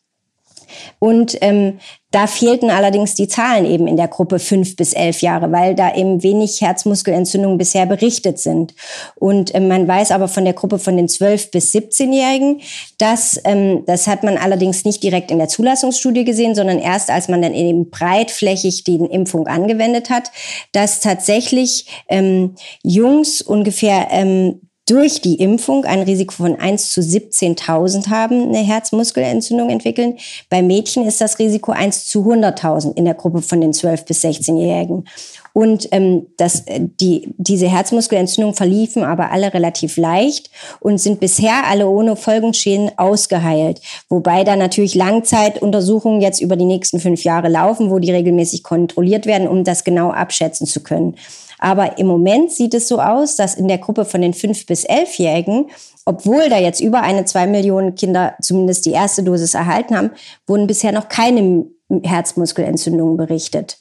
Und 0.99 1.37
ähm, 1.41 1.79
da 2.11 2.27
fehlten 2.27 2.69
allerdings 2.69 3.15
die 3.15 3.29
Zahlen 3.29 3.65
eben 3.65 3.87
in 3.87 3.95
der 3.95 4.09
Gruppe 4.09 4.39
fünf 4.39 4.75
bis 4.75 4.91
elf 4.91 5.21
Jahre, 5.21 5.51
weil 5.51 5.75
da 5.75 5.95
eben 5.95 6.23
wenig 6.23 6.59
Herzmuskelentzündungen 6.59 7.57
bisher 7.57 7.85
berichtet 7.85 8.37
sind. 8.37 8.73
Und 9.15 9.55
ähm, 9.55 9.69
man 9.69 9.87
weiß 9.87 10.11
aber 10.11 10.27
von 10.27 10.43
der 10.43 10.53
Gruppe 10.53 10.77
von 10.77 10.97
den 10.97 11.07
zwölf 11.07 11.51
bis 11.51 11.73
17-Jährigen, 11.73 12.61
dass 12.97 13.39
ähm, 13.45 13.83
das 13.85 14.07
hat 14.07 14.23
man 14.23 14.37
allerdings 14.37 14.83
nicht 14.83 15.01
direkt 15.01 15.31
in 15.31 15.37
der 15.37 15.47
Zulassungsstudie 15.47 16.25
gesehen, 16.25 16.53
sondern 16.53 16.79
erst 16.79 17.09
als 17.09 17.29
man 17.29 17.41
dann 17.41 17.53
eben 17.53 17.89
breitflächig 17.89 18.83
die 18.83 18.95
Impfung 18.97 19.47
angewendet 19.47 20.09
hat, 20.09 20.31
dass 20.73 20.99
tatsächlich 20.99 21.87
ähm, 22.09 22.55
Jungs 22.83 23.41
ungefähr 23.41 24.07
ähm, 24.11 24.59
durch 24.88 25.21
die 25.21 25.35
Impfung 25.35 25.85
ein 25.85 26.01
Risiko 26.01 26.33
von 26.33 26.59
1 26.59 26.91
zu 26.91 27.01
17.000 27.01 28.09
haben, 28.09 28.50
eine 28.50 28.59
Herzmuskelentzündung 28.59 29.69
entwickeln. 29.69 30.17
Bei 30.50 30.61
Mädchen 30.61 31.05
ist 31.07 31.21
das 31.21 31.39
Risiko 31.39 31.71
1 31.71 32.07
zu 32.07 32.23
100.000 32.23 32.97
in 32.97 33.05
der 33.05 33.13
Gruppe 33.13 33.41
von 33.41 33.61
den 33.61 33.73
12- 33.73 34.05
bis 34.05 34.23
16-Jährigen. 34.23 35.07
Und 35.53 35.88
ähm, 35.91 36.27
das, 36.38 36.62
äh, 36.67 36.79
die, 37.00 37.34
diese 37.38 37.67
Herzmuskelentzündungen 37.67 38.55
verliefen 38.55 39.03
aber 39.03 39.31
alle 39.31 39.53
relativ 39.53 39.98
leicht 39.98 40.50
und 40.79 41.00
sind 41.00 41.20
bisher 41.20 41.67
alle 41.67 41.88
ohne 41.88 42.15
Folgenschäden 42.15 42.91
ausgeheilt. 42.98 43.81
Wobei 44.10 44.43
da 44.43 44.55
natürlich 44.55 44.96
Langzeituntersuchungen 44.96 46.21
jetzt 46.21 46.41
über 46.41 46.56
die 46.56 46.65
nächsten 46.65 46.99
fünf 46.99 47.23
Jahre 47.23 47.49
laufen, 47.49 47.89
wo 47.89 47.99
die 47.99 48.12
regelmäßig 48.12 48.63
kontrolliert 48.63 49.25
werden, 49.25 49.47
um 49.47 49.63
das 49.63 49.84
genau 49.84 50.12
abschätzen 50.12 50.67
zu 50.67 50.82
können. 50.82 51.15
Aber 51.62 51.99
im 51.99 52.08
Moment 52.08 52.52
sieht 52.52 52.73
es 52.73 52.88
so 52.88 52.99
aus, 52.99 53.36
dass 53.36 53.54
in 53.54 53.67
der 53.67 53.78
Gruppe 53.78 54.04
von 54.04 54.21
den 54.21 54.34
5- 54.34 54.65
bis 54.65 54.84
11-Jährigen, 54.88 55.67
obwohl 56.06 56.49
da 56.49 56.58
jetzt 56.58 56.82
über 56.82 57.02
eine, 57.04 57.25
zwei 57.25 57.45
Millionen 57.45 57.93
Kinder 57.93 58.34
zumindest 58.41 58.88
die 58.88 58.91
erste 58.91 59.21
Dosis 59.21 59.54
erhalten 59.54 59.95
haben, 59.95 60.10
wurden 60.47 60.65
bisher 60.65 60.91
noch 60.91 61.08
keine 61.08 61.67
Herzmuskelentzündungen 62.04 63.15
berichtet. 63.15 63.78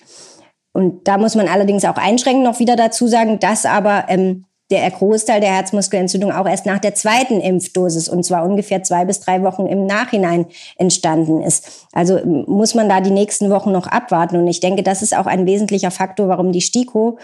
Und 0.72 1.09
da 1.09 1.18
muss 1.18 1.35
man 1.35 1.48
allerdings 1.48 1.85
auch 1.85 1.96
einschränkend 1.96 2.44
noch 2.44 2.59
wieder 2.59 2.76
dazu 2.76 3.06
sagen, 3.09 3.38
dass 3.40 3.66
aber 3.66 4.04
ähm, 4.09 4.44
der 4.70 4.88
Großteil 4.88 5.40
der 5.40 5.50
Herzmuskelentzündung 5.50 6.30
auch 6.30 6.46
erst 6.46 6.64
nach 6.64 6.78
der 6.78 6.94
zweiten 6.94 7.40
Impfdosis 7.40 8.09
und 8.09 8.24
zwar 8.24 8.44
ungefähr 8.44 8.83
zwei 8.83 9.04
bis 9.04 9.20
drei 9.20 9.42
Wochen 9.42 9.66
im 9.66 9.85
Nachhinein 9.85 10.46
entstanden 10.76 11.42
ist. 11.42 11.88
Also 11.92 12.24
muss 12.24 12.74
man 12.74 12.88
da 12.88 13.00
die 13.00 13.11
nächsten 13.11 13.50
Wochen 13.50 13.72
noch 13.72 13.88
abwarten. 13.88 14.37
Und 14.37 14.46
ich 14.46 14.61
denke, 14.61 14.83
das 14.83 15.02
ist 15.02 15.16
auch 15.16 15.26
ein 15.26 15.46
wesentlicher 15.46 15.90
Faktor, 15.90 16.28
warum 16.28 16.52
die 16.52 16.61
STIKO 16.61 17.18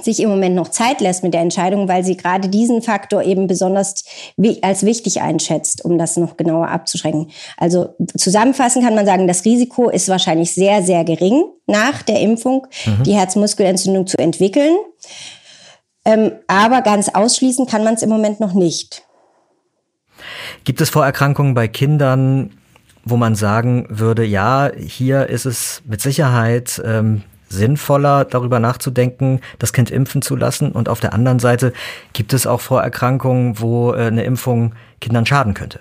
sich 0.00 0.20
im 0.20 0.28
Moment 0.28 0.54
noch 0.54 0.68
Zeit 0.68 1.00
lässt 1.00 1.24
mit 1.24 1.34
der 1.34 1.40
Entscheidung, 1.40 1.88
weil 1.88 2.04
sie 2.04 2.16
gerade 2.16 2.48
diesen 2.48 2.80
Faktor 2.80 3.22
eben 3.22 3.46
besonders 3.48 4.04
als 4.62 4.84
wichtig 4.84 5.20
einschätzt, 5.20 5.84
um 5.84 5.98
das 5.98 6.16
noch 6.16 6.36
genauer 6.36 6.68
abzuschränken. 6.68 7.30
Also 7.56 7.94
zusammenfassend 8.16 8.84
kann 8.84 8.94
man 8.94 9.04
sagen, 9.04 9.26
das 9.26 9.44
Risiko 9.44 9.90
ist 9.90 10.08
wahrscheinlich 10.08 10.52
sehr, 10.52 10.82
sehr 10.82 11.04
gering 11.04 11.42
nach 11.66 12.02
der 12.02 12.20
Impfung, 12.20 12.66
mhm. 12.86 13.02
die 13.02 13.14
Herzmuskelentzündung 13.14 14.06
zu 14.06 14.16
entwickeln. 14.18 14.76
Ähm, 16.04 16.32
aber 16.46 16.82
ganz 16.82 17.08
ausschließen 17.08 17.66
kann 17.66 17.84
man 17.84 17.94
es 17.94 18.02
im 18.02 18.08
Moment 18.08 18.40
noch 18.40 18.54
nicht. 18.54 19.02
Gibt 20.64 20.80
es 20.80 20.90
Vorerkrankungen 20.90 21.54
bei 21.54 21.68
Kindern, 21.68 22.52
wo 23.04 23.16
man 23.16 23.34
sagen 23.34 23.86
würde, 23.88 24.24
ja, 24.24 24.70
hier 24.76 25.26
ist 25.28 25.46
es 25.46 25.82
mit 25.86 26.00
Sicherheit 26.00 26.80
ähm, 26.84 27.22
sinnvoller, 27.50 28.24
darüber 28.24 28.58
nachzudenken, 28.58 29.40
das 29.58 29.74
Kind 29.74 29.90
impfen 29.90 30.22
zu 30.22 30.36
lassen? 30.36 30.72
Und 30.72 30.88
auf 30.88 31.00
der 31.00 31.12
anderen 31.12 31.38
Seite 31.38 31.74
gibt 32.14 32.32
es 32.32 32.46
auch 32.46 32.60
Vorerkrankungen, 32.60 33.60
wo 33.60 33.92
äh, 33.92 34.06
eine 34.06 34.24
Impfung 34.24 34.74
Kindern 35.00 35.26
schaden 35.26 35.52
könnte. 35.52 35.80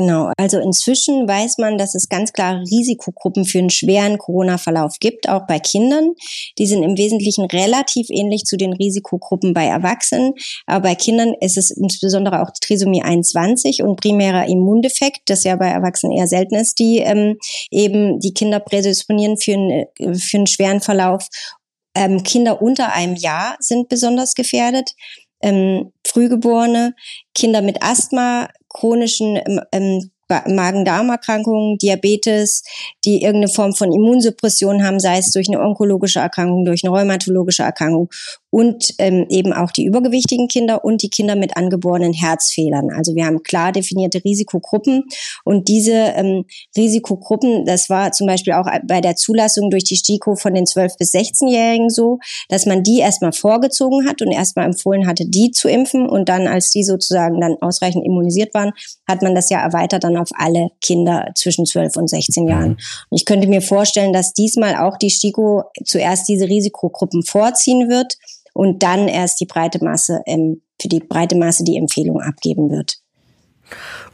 Genau, 0.00 0.30
also 0.38 0.58
inzwischen 0.58 1.28
weiß 1.28 1.58
man, 1.58 1.76
dass 1.76 1.94
es 1.94 2.08
ganz 2.08 2.32
klare 2.32 2.62
Risikogruppen 2.62 3.44
für 3.44 3.58
einen 3.58 3.68
schweren 3.68 4.16
Corona-Verlauf 4.16 4.94
gibt, 4.98 5.28
auch 5.28 5.46
bei 5.46 5.58
Kindern. 5.58 6.14
Die 6.56 6.66
sind 6.66 6.82
im 6.82 6.96
Wesentlichen 6.96 7.44
relativ 7.44 8.06
ähnlich 8.08 8.44
zu 8.44 8.56
den 8.56 8.72
Risikogruppen 8.72 9.52
bei 9.52 9.66
Erwachsenen. 9.66 10.32
Aber 10.64 10.84
bei 10.88 10.94
Kindern 10.94 11.34
ist 11.42 11.58
es 11.58 11.70
insbesondere 11.70 12.40
auch 12.40 12.48
Trisomie 12.62 13.02
21 13.02 13.82
und 13.82 14.00
primärer 14.00 14.46
Immundefekt, 14.48 15.20
das 15.26 15.44
ja 15.44 15.54
bei 15.56 15.68
Erwachsenen 15.68 16.16
eher 16.16 16.28
selten 16.28 16.54
ist, 16.54 16.78
die 16.78 17.00
ähm, 17.00 17.36
eben 17.70 18.20
die 18.20 18.32
Kinder 18.32 18.58
prädisponieren 18.58 19.36
für, 19.36 19.52
einen, 19.52 20.16
für 20.18 20.38
einen 20.38 20.46
schweren 20.46 20.80
Verlauf. 20.80 21.28
Ähm, 21.94 22.22
Kinder 22.22 22.62
unter 22.62 22.94
einem 22.94 23.16
Jahr 23.16 23.56
sind 23.60 23.90
besonders 23.90 24.34
gefährdet. 24.34 24.92
Ähm, 25.42 25.92
Frühgeborene, 26.06 26.94
Kinder 27.34 27.60
mit 27.60 27.82
Asthma, 27.82 28.48
chronischen 28.70 29.38
ähm, 29.72 30.10
Magen-Darm-Erkrankungen, 30.46 31.78
Diabetes, 31.78 32.62
die 33.04 33.22
irgendeine 33.22 33.52
Form 33.52 33.74
von 33.74 33.92
Immunsuppression 33.92 34.84
haben, 34.84 35.00
sei 35.00 35.18
es 35.18 35.32
durch 35.32 35.48
eine 35.48 35.60
onkologische 35.60 36.20
Erkrankung, 36.20 36.64
durch 36.64 36.84
eine 36.84 36.92
rheumatologische 36.92 37.62
Erkrankung 37.62 38.08
und 38.50 38.94
ähm, 38.98 39.26
eben 39.30 39.52
auch 39.52 39.70
die 39.70 39.84
übergewichtigen 39.84 40.48
Kinder 40.48 40.84
und 40.84 41.02
die 41.02 41.08
Kinder 41.08 41.36
mit 41.36 41.56
angeborenen 41.56 42.12
Herzfehlern. 42.12 42.90
Also 42.96 43.14
wir 43.14 43.24
haben 43.24 43.42
klar 43.42 43.72
definierte 43.72 44.22
Risikogruppen 44.24 45.04
und 45.44 45.68
diese 45.68 45.92
ähm, 45.92 46.44
Risikogruppen, 46.76 47.64
das 47.64 47.88
war 47.88 48.12
zum 48.12 48.26
Beispiel 48.26 48.54
auch 48.54 48.66
bei 48.86 49.00
der 49.00 49.16
Zulassung 49.16 49.70
durch 49.70 49.84
die 49.84 49.96
STIKO 49.96 50.34
von 50.34 50.54
den 50.54 50.64
12- 50.64 50.98
bis 50.98 51.14
16-Jährigen 51.14 51.90
so, 51.90 52.18
dass 52.48 52.66
man 52.66 52.82
die 52.82 52.98
erstmal 52.98 53.32
vorgezogen 53.32 54.08
hat 54.08 54.20
und 54.20 54.32
erstmal 54.32 54.66
empfohlen 54.66 55.06
hatte, 55.06 55.26
die 55.26 55.52
zu 55.52 55.68
impfen 55.68 56.08
und 56.08 56.28
dann, 56.28 56.48
als 56.48 56.70
die 56.70 56.82
sozusagen 56.82 57.40
dann 57.40 57.56
ausreichend 57.60 58.04
immunisiert 58.04 58.52
waren, 58.54 58.72
hat 59.06 59.22
man 59.22 59.34
das 59.34 59.50
ja 59.50 59.60
erweitert 59.60 60.04
dann 60.04 60.16
auf 60.20 60.28
alle 60.34 60.68
Kinder 60.80 61.26
zwischen 61.34 61.66
12 61.66 61.96
und 61.96 62.08
16 62.08 62.48
Jahren. 62.48 62.72
Und 62.72 63.16
ich 63.16 63.24
könnte 63.24 63.48
mir 63.48 63.62
vorstellen, 63.62 64.12
dass 64.12 64.32
diesmal 64.32 64.76
auch 64.76 64.96
die 64.96 65.10
STIKO 65.10 65.64
zuerst 65.84 66.28
diese 66.28 66.46
Risikogruppen 66.46 67.22
vorziehen 67.24 67.88
wird 67.88 68.16
und 68.52 68.82
dann 68.82 69.08
erst 69.08 69.40
die 69.40 69.46
breite 69.46 69.82
Masse, 69.84 70.20
ähm, 70.26 70.62
für 70.80 70.88
die 70.88 71.00
breite 71.00 71.36
Masse 71.36 71.64
die 71.64 71.76
Empfehlung 71.76 72.20
abgeben 72.20 72.70
wird. 72.70 72.98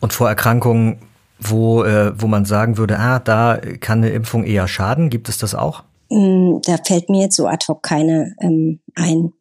Und 0.01 0.13
vor 0.13 0.29
Erkrankungen, 0.29 0.99
wo, 1.39 1.85
äh, 1.85 2.13
wo 2.21 2.27
man 2.27 2.45
sagen 2.45 2.79
würde, 2.79 2.99
ah, 2.99 3.19
da 3.19 3.59
kann 3.81 3.99
eine 3.99 4.11
Impfung 4.11 4.45
eher 4.45 4.69
schaden, 4.69 5.11
gibt 5.11 5.29
es 5.29 5.39
das 5.39 5.55
auch? 5.55 5.85
Mm, 6.11 6.59
da 6.63 6.77
fällt 6.85 7.09
mir 7.09 7.23
jetzt 7.23 7.37
so 7.37 7.47
ad 7.47 7.67
hoc 7.69 7.83
keine 7.83 8.35
ähm, 8.41 8.81
ein. 8.95 9.33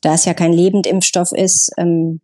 Da 0.00 0.14
es 0.14 0.24
ja 0.24 0.34
kein 0.34 0.52
Lebendimpfstoff 0.52 1.32
ist, 1.32 1.70
ähm, 1.76 2.20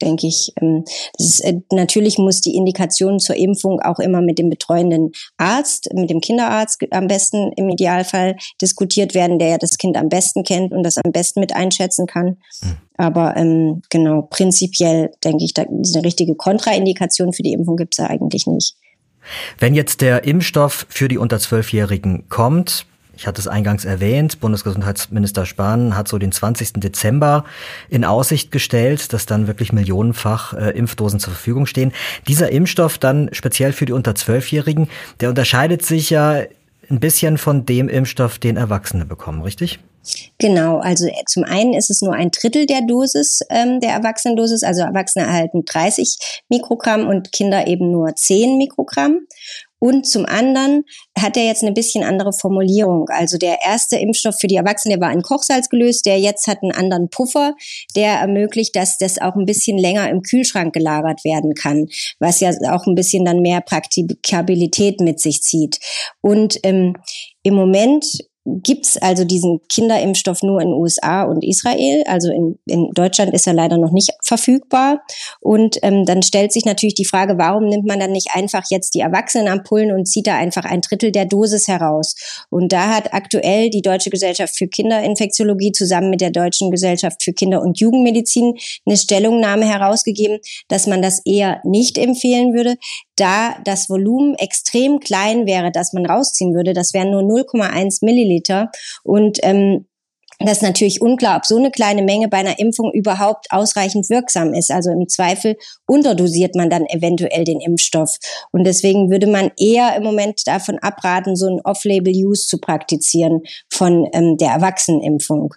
denke 0.00 0.26
ich. 0.26 0.52
Ähm, 0.60 0.84
ist, 1.18 1.40
äh, 1.40 1.60
natürlich 1.72 2.18
muss 2.18 2.40
die 2.40 2.54
Indikation 2.54 3.18
zur 3.18 3.36
Impfung 3.36 3.80
auch 3.80 3.98
immer 3.98 4.20
mit 4.20 4.38
dem 4.38 4.50
betreuenden 4.50 5.12
Arzt, 5.36 5.90
mit 5.94 6.10
dem 6.10 6.20
Kinderarzt 6.20 6.82
am 6.90 7.06
besten 7.06 7.52
im 7.56 7.68
Idealfall 7.68 8.36
diskutiert 8.60 9.14
werden, 9.14 9.38
der 9.38 9.48
ja 9.48 9.58
das 9.58 9.78
Kind 9.78 9.96
am 9.96 10.08
besten 10.08 10.44
kennt 10.44 10.72
und 10.72 10.82
das 10.82 10.96
am 10.98 11.12
besten 11.12 11.40
mit 11.40 11.54
einschätzen 11.54 12.06
kann. 12.06 12.36
Mhm. 12.62 12.76
Aber 12.96 13.36
ähm, 13.36 13.82
genau, 13.88 14.22
prinzipiell 14.22 15.10
denke 15.24 15.44
ich, 15.44 15.54
da 15.54 15.62
eine 15.62 16.04
richtige 16.04 16.34
Kontraindikation 16.34 17.32
für 17.32 17.42
die 17.42 17.52
Impfung 17.52 17.76
gibt 17.76 17.94
es 17.94 17.98
ja 17.98 18.06
eigentlich 18.06 18.46
nicht. 18.46 18.76
Wenn 19.58 19.74
jetzt 19.74 20.00
der 20.00 20.24
Impfstoff 20.24 20.86
für 20.88 21.08
die 21.08 21.18
unter 21.18 21.38
Zwölfjährigen 21.38 22.28
kommt, 22.28 22.86
ich 23.20 23.26
hatte 23.26 23.38
es 23.38 23.48
eingangs 23.48 23.84
erwähnt, 23.84 24.40
Bundesgesundheitsminister 24.40 25.44
Spahn 25.44 25.94
hat 25.94 26.08
so 26.08 26.16
den 26.16 26.32
20. 26.32 26.80
Dezember 26.80 27.44
in 27.90 28.06
Aussicht 28.06 28.50
gestellt, 28.50 29.12
dass 29.12 29.26
dann 29.26 29.46
wirklich 29.46 29.74
millionenfach 29.74 30.54
äh, 30.54 30.70
Impfdosen 30.70 31.20
zur 31.20 31.34
Verfügung 31.34 31.66
stehen. 31.66 31.92
Dieser 32.28 32.50
Impfstoff 32.50 32.96
dann 32.96 33.28
speziell 33.32 33.74
für 33.74 33.84
die 33.84 33.92
unter 33.92 34.14
Zwölfjährigen, 34.14 34.88
der 35.20 35.28
unterscheidet 35.28 35.84
sich 35.84 36.08
ja 36.08 36.44
ein 36.88 36.98
bisschen 36.98 37.36
von 37.36 37.66
dem 37.66 37.90
Impfstoff, 37.90 38.38
den 38.38 38.56
Erwachsene 38.56 39.04
bekommen, 39.04 39.42
richtig? 39.42 39.80
Genau, 40.38 40.78
also 40.78 41.06
äh, 41.06 41.12
zum 41.26 41.44
einen 41.44 41.74
ist 41.74 41.90
es 41.90 42.00
nur 42.00 42.14
ein 42.14 42.30
Drittel 42.30 42.64
der 42.64 42.80
Dosis, 42.88 43.40
ähm, 43.50 43.80
der 43.80 43.90
Erwachsenendosis. 43.90 44.62
Also 44.62 44.80
Erwachsene 44.80 45.26
erhalten 45.26 45.66
30 45.66 46.42
Mikrogramm 46.48 47.06
und 47.06 47.32
Kinder 47.32 47.66
eben 47.66 47.90
nur 47.90 48.14
10 48.16 48.56
Mikrogramm. 48.56 49.26
Und 49.80 50.06
zum 50.06 50.26
anderen 50.26 50.84
hat 51.18 51.36
er 51.36 51.44
jetzt 51.44 51.62
eine 51.62 51.72
bisschen 51.72 52.04
andere 52.04 52.32
Formulierung. 52.32 53.08
Also 53.08 53.38
der 53.38 53.58
erste 53.64 53.96
Impfstoff 53.96 54.36
für 54.38 54.46
die 54.46 54.56
Erwachsenen, 54.56 55.00
der 55.00 55.06
war 55.06 55.12
in 55.12 55.22
Kochsalz 55.22 55.68
gelöst, 55.68 56.06
der 56.06 56.20
jetzt 56.20 56.46
hat 56.46 56.58
einen 56.62 56.72
anderen 56.72 57.08
Puffer, 57.08 57.54
der 57.96 58.12
ermöglicht, 58.12 58.76
dass 58.76 58.98
das 58.98 59.20
auch 59.20 59.34
ein 59.34 59.46
bisschen 59.46 59.78
länger 59.78 60.08
im 60.10 60.22
Kühlschrank 60.22 60.74
gelagert 60.74 61.24
werden 61.24 61.54
kann, 61.54 61.88
was 62.18 62.40
ja 62.40 62.50
auch 62.70 62.86
ein 62.86 62.94
bisschen 62.94 63.24
dann 63.24 63.40
mehr 63.40 63.62
Praktikabilität 63.62 65.00
mit 65.00 65.18
sich 65.18 65.42
zieht. 65.42 65.80
Und 66.20 66.60
ähm, 66.62 66.94
im 67.42 67.54
Moment 67.54 68.04
gibt's 68.46 68.96
also 68.96 69.24
diesen 69.24 69.60
Kinderimpfstoff 69.68 70.42
nur 70.42 70.60
in 70.60 70.72
USA 70.72 71.24
und 71.24 71.44
Israel. 71.44 72.02
Also 72.06 72.30
in, 72.32 72.58
in 72.66 72.90
Deutschland 72.94 73.34
ist 73.34 73.46
er 73.46 73.52
leider 73.52 73.76
noch 73.76 73.92
nicht 73.92 74.12
verfügbar. 74.24 75.02
Und 75.40 75.78
ähm, 75.82 76.04
dann 76.06 76.22
stellt 76.22 76.52
sich 76.52 76.64
natürlich 76.64 76.94
die 76.94 77.04
Frage, 77.04 77.36
warum 77.36 77.66
nimmt 77.66 77.86
man 77.86 78.00
dann 78.00 78.12
nicht 78.12 78.30
einfach 78.34 78.64
jetzt 78.70 78.94
die 78.94 79.00
Erwachsenenampullen 79.00 79.92
und 79.92 80.06
zieht 80.06 80.26
da 80.26 80.36
einfach 80.36 80.64
ein 80.64 80.80
Drittel 80.80 81.12
der 81.12 81.26
Dosis 81.26 81.68
heraus? 81.68 82.14
Und 82.48 82.72
da 82.72 82.94
hat 82.94 83.12
aktuell 83.12 83.68
die 83.68 83.82
Deutsche 83.82 84.10
Gesellschaft 84.10 84.56
für 84.56 84.68
Kinderinfektiologie 84.68 85.72
zusammen 85.72 86.10
mit 86.10 86.20
der 86.20 86.30
Deutschen 86.30 86.70
Gesellschaft 86.70 87.22
für 87.22 87.32
Kinder- 87.32 87.62
und 87.62 87.78
Jugendmedizin 87.78 88.54
eine 88.86 88.96
Stellungnahme 88.96 89.66
herausgegeben, 89.66 90.38
dass 90.68 90.86
man 90.86 91.02
das 91.02 91.20
eher 91.26 91.60
nicht 91.64 91.98
empfehlen 91.98 92.54
würde, 92.54 92.76
da 93.20 93.56
das 93.64 93.90
Volumen 93.90 94.34
extrem 94.34 95.00
klein 95.00 95.46
wäre, 95.46 95.70
das 95.70 95.92
man 95.92 96.06
rausziehen 96.06 96.54
würde. 96.54 96.72
Das 96.72 96.94
wären 96.94 97.10
nur 97.10 97.22
0,1 97.22 98.04
Milliliter. 98.04 98.70
Und 99.02 99.38
ähm, 99.42 99.86
das 100.46 100.58
ist 100.58 100.62
natürlich 100.62 101.02
unklar, 101.02 101.36
ob 101.36 101.44
so 101.44 101.56
eine 101.56 101.70
kleine 101.70 102.02
Menge 102.02 102.28
bei 102.28 102.38
einer 102.38 102.58
Impfung 102.58 102.90
überhaupt 102.92 103.46
ausreichend 103.50 104.08
wirksam 104.08 104.54
ist. 104.54 104.70
Also 104.70 104.90
im 104.90 105.06
Zweifel 105.06 105.56
unterdosiert 105.86 106.54
man 106.54 106.70
dann 106.70 106.86
eventuell 106.86 107.44
den 107.44 107.60
Impfstoff. 107.60 108.16
Und 108.50 108.64
deswegen 108.64 109.10
würde 109.10 109.26
man 109.26 109.50
eher 109.58 109.94
im 109.96 110.02
Moment 110.02 110.40
davon 110.46 110.78
abraten, 110.78 111.36
so 111.36 111.46
ein 111.46 111.60
Off-Label-Use 111.62 112.46
zu 112.46 112.58
praktizieren 112.58 113.42
von 113.70 114.08
ähm, 114.12 114.38
der 114.38 114.52
Erwachsenenimpfung. 114.52 115.54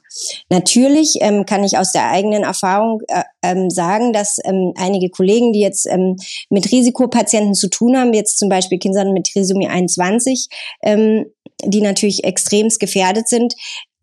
Natürlich 0.49 1.15
ähm, 1.21 1.45
kann 1.45 1.63
ich 1.63 1.77
aus 1.77 1.93
der 1.93 2.09
eigenen 2.09 2.43
Erfahrung 2.43 3.01
äh, 3.07 3.23
ähm, 3.41 3.69
sagen, 3.69 4.11
dass 4.11 4.37
ähm, 4.43 4.73
einige 4.75 5.09
Kollegen, 5.09 5.53
die 5.53 5.61
jetzt 5.61 5.85
ähm, 5.85 6.17
mit 6.49 6.69
Risikopatienten 6.71 7.53
zu 7.53 7.69
tun 7.69 7.97
haben, 7.97 8.13
jetzt 8.13 8.37
zum 8.37 8.49
Beispiel 8.49 8.79
Kindern 8.79 9.13
mit 9.13 9.27
Trisomie 9.27 9.67
21, 9.67 10.49
ähm, 10.81 11.25
die 11.65 11.81
natürlich 11.81 12.25
extremst 12.25 12.79
gefährdet 12.79 13.29
sind, 13.29 13.53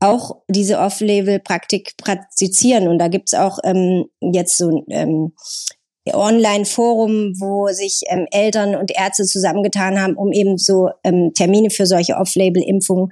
auch 0.01 0.43
diese 0.49 0.79
Off-Label-Praktik 0.79 1.97
praktizieren. 1.99 2.89
Und 2.89 2.99
da 2.99 3.09
gibt's 3.09 3.35
auch 3.35 3.59
ähm, 3.65 4.07
jetzt 4.21 4.57
so 4.57 4.69
ein 4.69 4.85
ähm, 4.91 5.33
Online-Forum, 6.13 7.35
wo 7.39 7.69
sich 7.69 8.01
ähm, 8.09 8.27
Eltern 8.31 8.75
und 8.75 8.91
Ärzte 8.91 9.25
zusammengetan 9.25 10.01
haben, 10.01 10.17
um 10.17 10.33
eben 10.33 10.57
so 10.57 10.89
ähm, 11.05 11.33
Termine 11.35 11.71
für 11.71 11.87
solche 11.87 12.17
Off-Label-Impfungen 12.17 13.11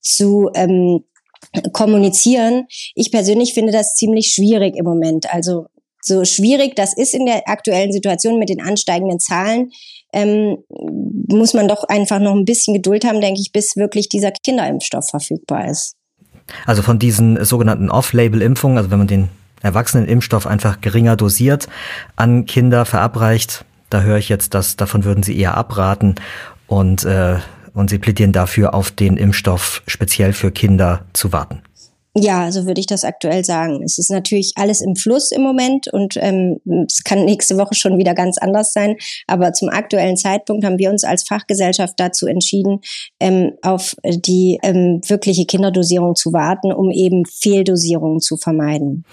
zu 0.00 0.48
ähm, 0.54 1.04
kommunizieren. 1.72 2.66
Ich 2.94 3.10
persönlich 3.10 3.54
finde 3.54 3.72
das 3.72 3.94
ziemlich 3.94 4.28
schwierig 4.28 4.76
im 4.76 4.84
Moment. 4.84 5.32
Also 5.32 5.66
so 6.00 6.24
schwierig 6.24 6.76
das 6.76 6.96
ist 6.96 7.14
in 7.14 7.26
der 7.26 7.48
aktuellen 7.48 7.92
Situation 7.92 8.38
mit 8.38 8.48
den 8.48 8.60
ansteigenden 8.60 9.18
Zahlen, 9.18 9.70
ähm, 10.12 10.58
muss 11.28 11.52
man 11.54 11.68
doch 11.68 11.84
einfach 11.84 12.20
noch 12.20 12.34
ein 12.34 12.44
bisschen 12.44 12.74
Geduld 12.74 13.04
haben, 13.04 13.20
denke 13.20 13.40
ich, 13.40 13.52
bis 13.52 13.76
wirklich 13.76 14.08
dieser 14.08 14.30
Kinderimpfstoff 14.30 15.08
verfügbar 15.10 15.68
ist. 15.68 15.97
Also 16.66 16.82
von 16.82 16.98
diesen 16.98 17.44
sogenannten 17.44 17.90
Off-Label-Impfungen, 17.90 18.78
also 18.78 18.90
wenn 18.90 18.98
man 18.98 19.06
den 19.06 19.28
Erwachsenenimpfstoff 19.62 20.46
einfach 20.46 20.80
geringer 20.80 21.16
dosiert 21.16 21.68
an 22.16 22.46
Kinder 22.46 22.84
verabreicht, 22.84 23.64
da 23.90 24.02
höre 24.02 24.18
ich 24.18 24.28
jetzt, 24.28 24.54
dass 24.54 24.76
davon 24.76 25.04
würden 25.04 25.22
Sie 25.22 25.38
eher 25.38 25.56
abraten 25.56 26.16
und, 26.66 27.04
äh, 27.04 27.36
und 27.74 27.90
Sie 27.90 27.98
plädieren 27.98 28.32
dafür, 28.32 28.74
auf 28.74 28.90
den 28.90 29.16
Impfstoff 29.16 29.82
speziell 29.86 30.32
für 30.32 30.50
Kinder 30.50 31.04
zu 31.12 31.32
warten. 31.32 31.62
Ja, 32.20 32.50
so 32.50 32.66
würde 32.66 32.80
ich 32.80 32.86
das 32.86 33.04
aktuell 33.04 33.44
sagen. 33.44 33.82
Es 33.84 33.98
ist 33.98 34.10
natürlich 34.10 34.52
alles 34.56 34.80
im 34.80 34.96
Fluss 34.96 35.30
im 35.30 35.42
Moment 35.42 35.86
und 35.88 36.16
ähm, 36.16 36.58
es 36.86 37.04
kann 37.04 37.24
nächste 37.24 37.56
Woche 37.56 37.74
schon 37.74 37.96
wieder 37.96 38.14
ganz 38.14 38.38
anders 38.38 38.72
sein. 38.72 38.96
Aber 39.28 39.52
zum 39.52 39.68
aktuellen 39.68 40.16
Zeitpunkt 40.16 40.64
haben 40.64 40.78
wir 40.78 40.90
uns 40.90 41.04
als 41.04 41.22
Fachgesellschaft 41.22 41.94
dazu 41.96 42.26
entschieden, 42.26 42.80
ähm, 43.20 43.52
auf 43.62 43.94
die 44.04 44.58
ähm, 44.64 45.00
wirkliche 45.06 45.46
Kinderdosierung 45.46 46.16
zu 46.16 46.32
warten, 46.32 46.72
um 46.72 46.90
eben 46.90 47.24
Fehldosierungen 47.24 48.20
zu 48.20 48.36
vermeiden. 48.36 49.04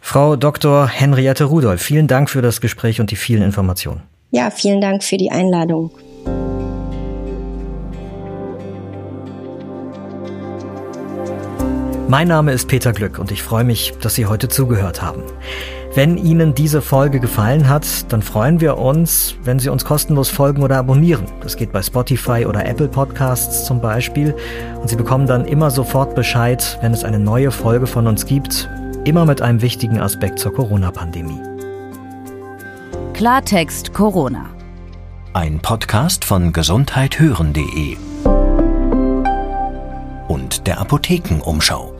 Frau 0.00 0.36
Dr. 0.36 0.88
Henriette 0.88 1.44
Rudolph, 1.44 1.82
vielen 1.82 2.06
Dank 2.06 2.30
für 2.30 2.42
das 2.42 2.60
Gespräch 2.60 3.00
und 3.00 3.10
die 3.10 3.16
vielen 3.16 3.42
Informationen. 3.42 4.02
Ja, 4.30 4.50
vielen 4.50 4.80
Dank 4.80 5.02
für 5.02 5.16
die 5.16 5.30
Einladung. 5.30 5.90
Mein 12.12 12.28
Name 12.28 12.52
ist 12.52 12.68
Peter 12.68 12.92
Glück 12.92 13.18
und 13.18 13.30
ich 13.30 13.42
freue 13.42 13.64
mich, 13.64 13.94
dass 14.02 14.16
Sie 14.16 14.26
heute 14.26 14.48
zugehört 14.48 15.00
haben. 15.00 15.22
Wenn 15.94 16.18
Ihnen 16.18 16.54
diese 16.54 16.82
Folge 16.82 17.20
gefallen 17.20 17.70
hat, 17.70 18.12
dann 18.12 18.20
freuen 18.20 18.60
wir 18.60 18.76
uns, 18.76 19.34
wenn 19.44 19.58
Sie 19.58 19.70
uns 19.70 19.86
kostenlos 19.86 20.28
folgen 20.28 20.62
oder 20.62 20.76
abonnieren. 20.76 21.24
Das 21.40 21.56
geht 21.56 21.72
bei 21.72 21.80
Spotify 21.80 22.44
oder 22.44 22.66
Apple 22.66 22.88
Podcasts 22.88 23.64
zum 23.64 23.80
Beispiel. 23.80 24.34
Und 24.78 24.90
Sie 24.90 24.96
bekommen 24.96 25.26
dann 25.26 25.46
immer 25.46 25.70
sofort 25.70 26.14
Bescheid, 26.14 26.78
wenn 26.82 26.92
es 26.92 27.02
eine 27.02 27.18
neue 27.18 27.50
Folge 27.50 27.86
von 27.86 28.06
uns 28.06 28.26
gibt, 28.26 28.68
immer 29.06 29.24
mit 29.24 29.40
einem 29.40 29.62
wichtigen 29.62 29.98
Aspekt 29.98 30.38
zur 30.38 30.52
Corona-Pandemie. 30.52 31.40
Klartext 33.14 33.94
Corona. 33.94 34.50
Ein 35.32 35.60
Podcast 35.60 36.26
von 36.26 36.52
gesundheithören.de 36.52 37.96
und 40.28 40.66
der 40.66 40.78
Apothekenumschau. 40.78 41.91